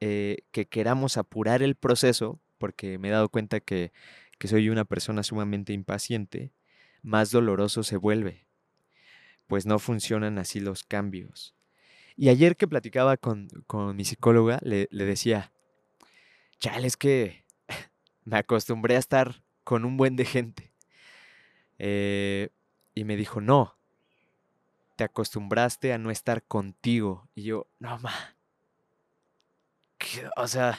eh, 0.00 0.38
que 0.52 0.66
queramos 0.66 1.16
apurar 1.16 1.62
el 1.62 1.74
proceso, 1.74 2.40
porque 2.58 2.98
me 2.98 3.08
he 3.08 3.10
dado 3.10 3.28
cuenta 3.28 3.58
que, 3.58 3.92
que 4.38 4.46
soy 4.48 4.68
una 4.68 4.84
persona 4.84 5.24
sumamente 5.24 5.72
impaciente, 5.72 6.52
más 7.02 7.32
doloroso 7.32 7.82
se 7.82 7.96
vuelve, 7.96 8.46
pues 9.48 9.66
no 9.66 9.80
funcionan 9.80 10.38
así 10.38 10.60
los 10.60 10.84
cambios. 10.84 11.56
Y 12.16 12.28
ayer 12.28 12.56
que 12.56 12.68
platicaba 12.68 13.16
con, 13.16 13.48
con 13.66 13.96
mi 13.96 14.04
psicóloga, 14.04 14.60
le, 14.62 14.88
le 14.90 15.04
decía, 15.04 15.52
chale, 16.58 16.86
es 16.86 16.96
que 16.96 17.44
me 18.24 18.38
acostumbré 18.38 18.96
a 18.96 18.98
estar 18.98 19.42
con 19.64 19.84
un 19.84 19.96
buen 19.96 20.16
de 20.16 20.24
gente. 20.24 20.72
Eh, 21.78 22.50
y 22.94 23.04
me 23.04 23.16
dijo, 23.16 23.40
no, 23.40 23.76
te 24.96 25.04
acostumbraste 25.04 25.92
a 25.92 25.98
no 25.98 26.10
estar 26.10 26.42
contigo. 26.42 27.28
Y 27.34 27.44
yo, 27.44 27.68
no, 27.78 27.98
ma. 27.98 28.12
O 30.36 30.48
sea, 30.48 30.78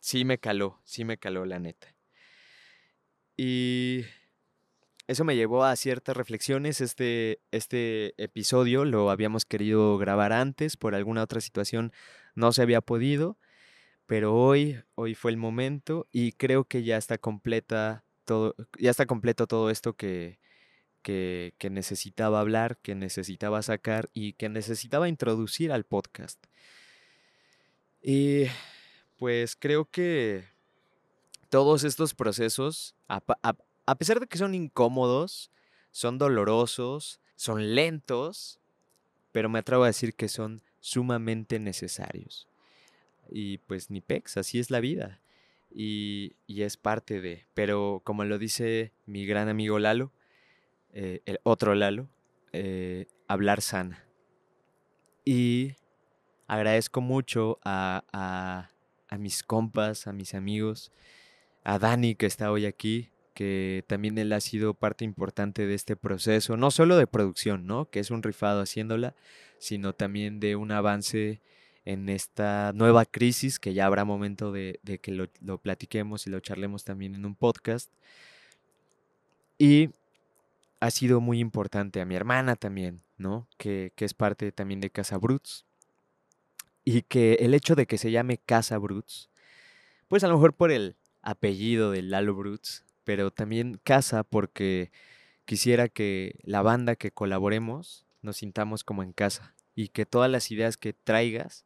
sí 0.00 0.24
me 0.24 0.38
caló, 0.38 0.80
sí 0.84 1.04
me 1.04 1.16
caló 1.16 1.46
la 1.46 1.58
neta. 1.58 1.94
Y 3.36 4.04
eso 5.06 5.24
me 5.24 5.36
llevó 5.36 5.64
a 5.64 5.76
ciertas 5.76 6.16
reflexiones. 6.16 6.80
Este, 6.80 7.40
este 7.52 8.14
episodio 8.22 8.84
lo 8.84 9.10
habíamos 9.10 9.44
querido 9.44 9.96
grabar 9.96 10.32
antes, 10.32 10.76
por 10.76 10.94
alguna 10.94 11.22
otra 11.22 11.40
situación 11.40 11.92
no 12.34 12.52
se 12.52 12.62
había 12.62 12.80
podido. 12.80 13.38
Pero 14.10 14.34
hoy, 14.34 14.82
hoy 14.96 15.14
fue 15.14 15.30
el 15.30 15.36
momento 15.36 16.08
y 16.10 16.32
creo 16.32 16.64
que 16.64 16.82
ya 16.82 16.96
está 16.96 17.16
completa 17.16 18.04
todo, 18.24 18.56
ya 18.76 18.90
está 18.90 19.06
completo 19.06 19.46
todo 19.46 19.70
esto 19.70 19.94
que, 19.94 20.40
que, 21.04 21.54
necesitaba 21.70 22.40
hablar, 22.40 22.78
que 22.78 22.96
necesitaba 22.96 23.62
sacar 23.62 24.10
y 24.12 24.32
que 24.32 24.48
necesitaba 24.48 25.08
introducir 25.08 25.70
al 25.70 25.84
podcast. 25.84 26.44
Y 28.02 28.46
pues 29.16 29.54
creo 29.54 29.84
que 29.84 30.42
todos 31.48 31.84
estos 31.84 32.12
procesos, 32.12 32.96
a, 33.06 33.22
a 33.86 33.94
pesar 33.94 34.18
de 34.18 34.26
que 34.26 34.38
son 34.38 34.56
incómodos, 34.56 35.52
son 35.92 36.18
dolorosos, 36.18 37.20
son 37.36 37.76
lentos, 37.76 38.58
pero 39.30 39.48
me 39.48 39.60
atrevo 39.60 39.84
a 39.84 39.86
decir 39.86 40.14
que 40.14 40.26
son 40.26 40.62
sumamente 40.80 41.60
necesarios. 41.60 42.49
Y 43.30 43.58
pues 43.58 43.90
ni 43.90 44.00
pex, 44.00 44.36
así 44.36 44.58
es 44.58 44.70
la 44.70 44.80
vida. 44.80 45.20
Y, 45.70 46.36
y, 46.46 46.62
es 46.62 46.76
parte 46.76 47.20
de. 47.20 47.46
Pero 47.54 48.02
como 48.04 48.24
lo 48.24 48.38
dice 48.38 48.92
mi 49.06 49.24
gran 49.24 49.48
amigo 49.48 49.78
Lalo, 49.78 50.12
eh, 50.92 51.22
el 51.26 51.38
otro 51.44 51.74
Lalo, 51.74 52.08
eh, 52.52 53.06
hablar 53.28 53.62
sana. 53.62 54.04
Y 55.24 55.76
agradezco 56.48 57.00
mucho 57.00 57.60
a, 57.64 58.02
a, 58.12 58.70
a, 59.08 59.18
mis 59.18 59.44
compas, 59.44 60.08
a 60.08 60.12
mis 60.12 60.34
amigos, 60.34 60.90
a 61.62 61.78
Dani 61.78 62.16
que 62.16 62.26
está 62.26 62.50
hoy 62.50 62.66
aquí, 62.66 63.10
que 63.34 63.84
también 63.86 64.18
él 64.18 64.32
ha 64.32 64.40
sido 64.40 64.74
parte 64.74 65.04
importante 65.04 65.66
de 65.66 65.74
este 65.74 65.94
proceso, 65.94 66.56
no 66.56 66.72
solo 66.72 66.96
de 66.96 67.06
producción, 67.06 67.66
¿no? 67.66 67.88
Que 67.88 68.00
es 68.00 68.10
un 68.10 68.24
rifado 68.24 68.60
haciéndola, 68.62 69.14
sino 69.58 69.94
también 69.94 70.40
de 70.40 70.56
un 70.56 70.72
avance 70.72 71.40
en 71.84 72.08
esta 72.08 72.72
nueva 72.74 73.04
crisis, 73.04 73.58
que 73.58 73.74
ya 73.74 73.86
habrá 73.86 74.04
momento 74.04 74.52
de, 74.52 74.80
de 74.82 74.98
que 74.98 75.12
lo, 75.12 75.28
lo 75.40 75.58
platiquemos 75.58 76.26
y 76.26 76.30
lo 76.30 76.40
charlemos 76.40 76.84
también 76.84 77.14
en 77.14 77.24
un 77.24 77.34
podcast. 77.34 77.90
Y 79.58 79.90
ha 80.80 80.90
sido 80.90 81.20
muy 81.20 81.38
importante 81.38 82.00
a 82.00 82.06
mi 82.06 82.14
hermana 82.14 82.56
también, 82.56 83.02
¿no? 83.18 83.46
Que, 83.58 83.92
que 83.94 84.04
es 84.04 84.14
parte 84.14 84.52
también 84.52 84.80
de 84.80 84.90
Casa 84.90 85.18
Bruts. 85.18 85.64
Y 86.84 87.02
que 87.02 87.34
el 87.34 87.54
hecho 87.54 87.74
de 87.74 87.86
que 87.86 87.98
se 87.98 88.10
llame 88.10 88.38
Casa 88.38 88.78
Bruts, 88.78 89.28
pues 90.08 90.24
a 90.24 90.28
lo 90.28 90.34
mejor 90.34 90.54
por 90.54 90.70
el 90.70 90.96
apellido 91.22 91.90
de 91.90 92.02
Lalo 92.02 92.34
Bruts, 92.34 92.84
pero 93.04 93.30
también 93.30 93.80
casa 93.84 94.24
porque 94.24 94.90
quisiera 95.44 95.88
que 95.88 96.38
la 96.42 96.62
banda 96.62 96.96
que 96.96 97.10
colaboremos 97.10 98.06
nos 98.22 98.38
sintamos 98.38 98.84
como 98.84 99.02
en 99.02 99.12
casa 99.12 99.54
y 99.74 99.88
que 99.88 100.06
todas 100.06 100.30
las 100.30 100.50
ideas 100.50 100.76
que 100.76 100.92
traigas, 100.92 101.64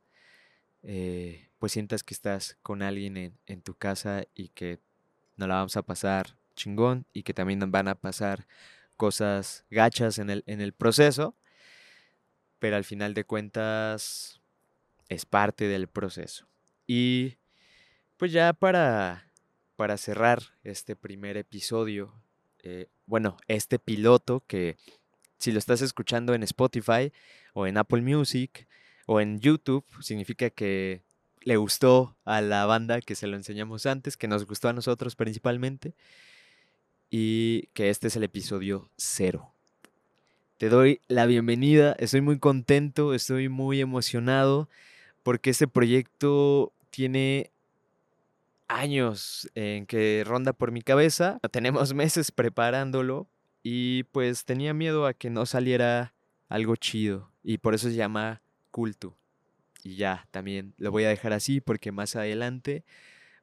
eh, 0.85 1.49
pues 1.59 1.73
sientas 1.73 2.03
que 2.05 2.15
estás 2.15 2.59
con 2.63 2.83
alguien 2.83 3.17
en, 3.17 3.39
en 3.47 3.63
tu 3.63 3.75
casa 3.75 4.25
y 4.35 4.49
que 4.49 4.81
nos 5.37 5.49
la 5.49 5.57
vamos 5.57 5.77
a 5.77 5.83
pasar 5.83 6.37
chingón 6.55 7.07
y 7.13 7.23
que 7.23 7.35
también 7.35 7.59
van 7.71 7.89
a 7.89 7.95
pasar 7.95 8.47
cosas 8.97 9.65
gachas 9.71 10.19
en 10.19 10.31
el, 10.31 10.45
en 10.47 10.61
el 10.61 10.73
proceso, 10.73 11.35
pero 12.59 12.77
al 12.77 12.85
final 12.85 13.15
de 13.15 13.25
cuentas 13.25 14.41
es 15.09 15.27
parte 15.27 15.67
del 15.67 15.89
proceso. 15.89 16.47
Y 16.87 17.39
pues 18.17 18.33
ya 18.33 18.53
para, 18.53 19.31
para 19.77 19.97
cerrar 19.97 20.43
este 20.63 20.97
primer 20.97 21.37
episodio, 21.37 22.15
eh, 22.63 22.89
bueno, 23.07 23.37
este 23.49 23.79
piloto 23.79 24.45
que 24.47 24.77
si 25.39 25.53
lo 25.53 25.59
estás 25.59 25.83
escuchando 25.83 26.35
en 26.35 26.43
Spotify 26.43 27.13
o 27.53 27.67
en 27.67 27.77
Apple 27.77 28.03
Music 28.03 28.67
o 29.07 29.21
en 29.21 29.41
YouTube, 29.41 29.85
significa 30.01 30.51
que 30.51 31.03
le 31.43 31.57
gustó 31.57 32.17
a 32.25 32.41
la 32.41 32.65
banda 32.67 33.01
que 33.01 33.15
se 33.15 33.27
lo 33.27 33.37
enseñamos 33.37 33.87
antes, 33.87 34.17
que 34.17 34.29
nos 34.29 34.47
gustó 34.47 34.69
a 34.69 34.73
nosotros 34.73 35.15
principalmente 35.15 35.95
y 37.11 37.69
que 37.75 37.91
este 37.91 38.09
es 38.09 38.17
el 38.17 38.25
episodio 38.25 38.89
cero. 38.97 39.53
Te 40.59 40.69
doy 40.69 41.01
la 41.09 41.27
bienvenida, 41.27 41.95
estoy 41.99 42.23
muy 42.23 42.39
contento, 42.39 43.13
estoy 43.13 43.49
muy 43.49 43.81
emocionado 43.81 44.69
porque 45.23 45.51
este 45.51 45.69
proyecto 45.69 46.73
tiene 46.91 47.51
años 48.69 49.51
en 49.55 49.87
que 49.87 50.23
ronda 50.27 50.53
por 50.53 50.73
mi 50.73 50.81
cabeza, 50.81 51.41
tenemos 51.51 51.93
meses 51.93 52.31
preparándolo 52.31 53.27
y 53.63 54.05
pues 54.05 54.45
tenía 54.45 54.73
miedo 54.73 55.07
a 55.07 55.15
que 55.15 55.29
no 55.29 55.45
saliera 55.45 56.15
algo 56.49 56.77
chido 56.77 57.31
y 57.43 57.59
por 57.59 57.75
eso 57.75 57.89
se 57.89 57.95
llama 57.95 58.41
culto. 58.75 59.17
Y 59.85 59.95
ya, 59.95 60.27
también 60.33 60.75
lo 60.79 60.91
voy 60.91 61.05
a 61.05 61.09
dejar 61.09 61.33
así 61.33 61.61
porque 61.61 61.93
más 61.93 62.17
adelante 62.17 62.85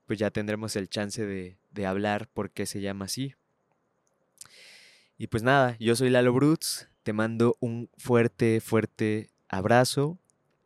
pues 0.05 0.19
ya 0.19 0.29
tendremos 0.29 0.75
el 0.75 0.89
chance 0.89 1.25
de, 1.25 1.57
de 1.71 1.85
hablar 1.85 2.27
por 2.27 2.51
qué 2.51 2.65
se 2.65 2.81
llama 2.81 3.05
así. 3.05 3.33
Y 5.17 5.27
pues 5.27 5.41
nada, 5.41 5.77
yo 5.79 5.95
soy 5.95 6.09
Lalo 6.09 6.33
Brutz, 6.33 6.89
te 7.03 7.13
mando 7.13 7.55
un 7.61 7.89
fuerte, 7.97 8.59
fuerte 8.59 9.29
abrazo. 9.47 10.19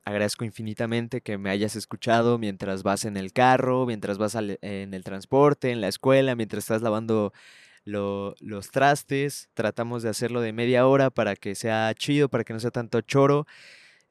Agradezco 0.04 0.46
infinitamente 0.46 1.22
que 1.22 1.38
me 1.38 1.52
hayas 1.52 1.76
escuchado 1.76 2.40
mientras 2.40 2.82
vas 2.82 3.06
en 3.06 3.18
el 3.18 3.34
carro, 3.34 3.86
mientras 3.86 4.18
vas 4.18 4.34
en 4.34 4.94
el 4.96 5.04
transporte, 5.04 5.70
en 5.70 5.80
la 5.80 5.90
escuela, 5.90 6.36
mientras 6.36 6.64
estás 6.64 6.82
lavando 6.82 7.34
los 7.84 8.72
trastes. 8.72 9.50
Tratamos 9.54 10.02
de 10.02 10.10
hacerlo 10.10 10.42
de 10.42 10.54
media 10.54 10.88
hora 10.88 11.12
para 11.12 11.36
que 11.36 11.54
sea 11.54 11.94
chido, 11.94 12.30
para 12.30 12.44
que 12.44 12.54
no 12.54 12.60
sea 12.60 12.72
tanto 12.72 13.02
choro. 13.02 13.46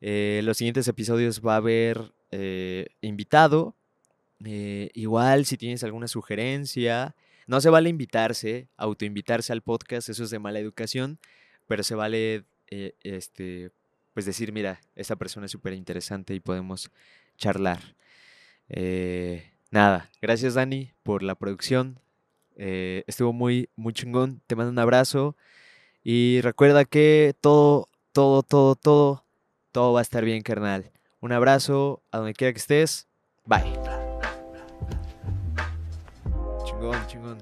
Eh, 0.00 0.40
los 0.44 0.56
siguientes 0.56 0.86
episodios 0.88 1.40
va 1.44 1.54
a 1.54 1.58
haber 1.58 2.12
eh, 2.36 2.88
invitado. 3.00 3.76
Eh, 4.44 4.90
igual 4.94 5.44
si 5.44 5.56
tienes 5.56 5.84
alguna 5.84 6.08
sugerencia, 6.08 7.14
no 7.46 7.60
se 7.60 7.70
vale 7.70 7.88
invitarse, 7.88 8.68
autoinvitarse 8.76 9.52
al 9.52 9.62
podcast, 9.62 10.08
eso 10.08 10.24
es 10.24 10.30
de 10.30 10.40
mala 10.40 10.58
educación, 10.58 11.20
pero 11.68 11.84
se 11.84 11.94
vale 11.94 12.44
eh, 12.70 12.94
este, 13.02 13.70
pues 14.14 14.26
decir, 14.26 14.52
mira, 14.52 14.80
esta 14.96 15.14
persona 15.14 15.46
es 15.46 15.52
súper 15.52 15.74
interesante 15.74 16.34
y 16.34 16.40
podemos 16.40 16.90
charlar. 17.36 17.94
Nada, 19.70 20.10
gracias 20.20 20.54
Dani 20.54 20.90
por 21.04 21.22
la 21.22 21.36
producción. 21.36 22.00
Estuvo 22.56 23.32
muy, 23.32 23.68
muy 23.76 23.92
chingón. 23.92 24.42
Te 24.48 24.56
mando 24.56 24.72
un 24.72 24.78
abrazo. 24.80 25.36
Y 26.02 26.40
recuerda 26.40 26.84
que 26.84 27.34
todo, 27.40 27.88
todo, 28.12 28.42
todo, 28.42 28.74
todo, 28.74 29.23
todo 29.74 29.92
va 29.92 29.98
a 29.98 30.02
estar 30.02 30.24
bien, 30.24 30.42
carnal. 30.42 30.92
Un 31.20 31.32
abrazo 31.32 32.04
a 32.12 32.18
donde 32.18 32.32
quiera 32.32 32.52
que 32.52 32.60
estés. 32.60 33.08
Bye. 33.44 33.64
chingón, 36.64 37.06
chingón. 37.08 37.38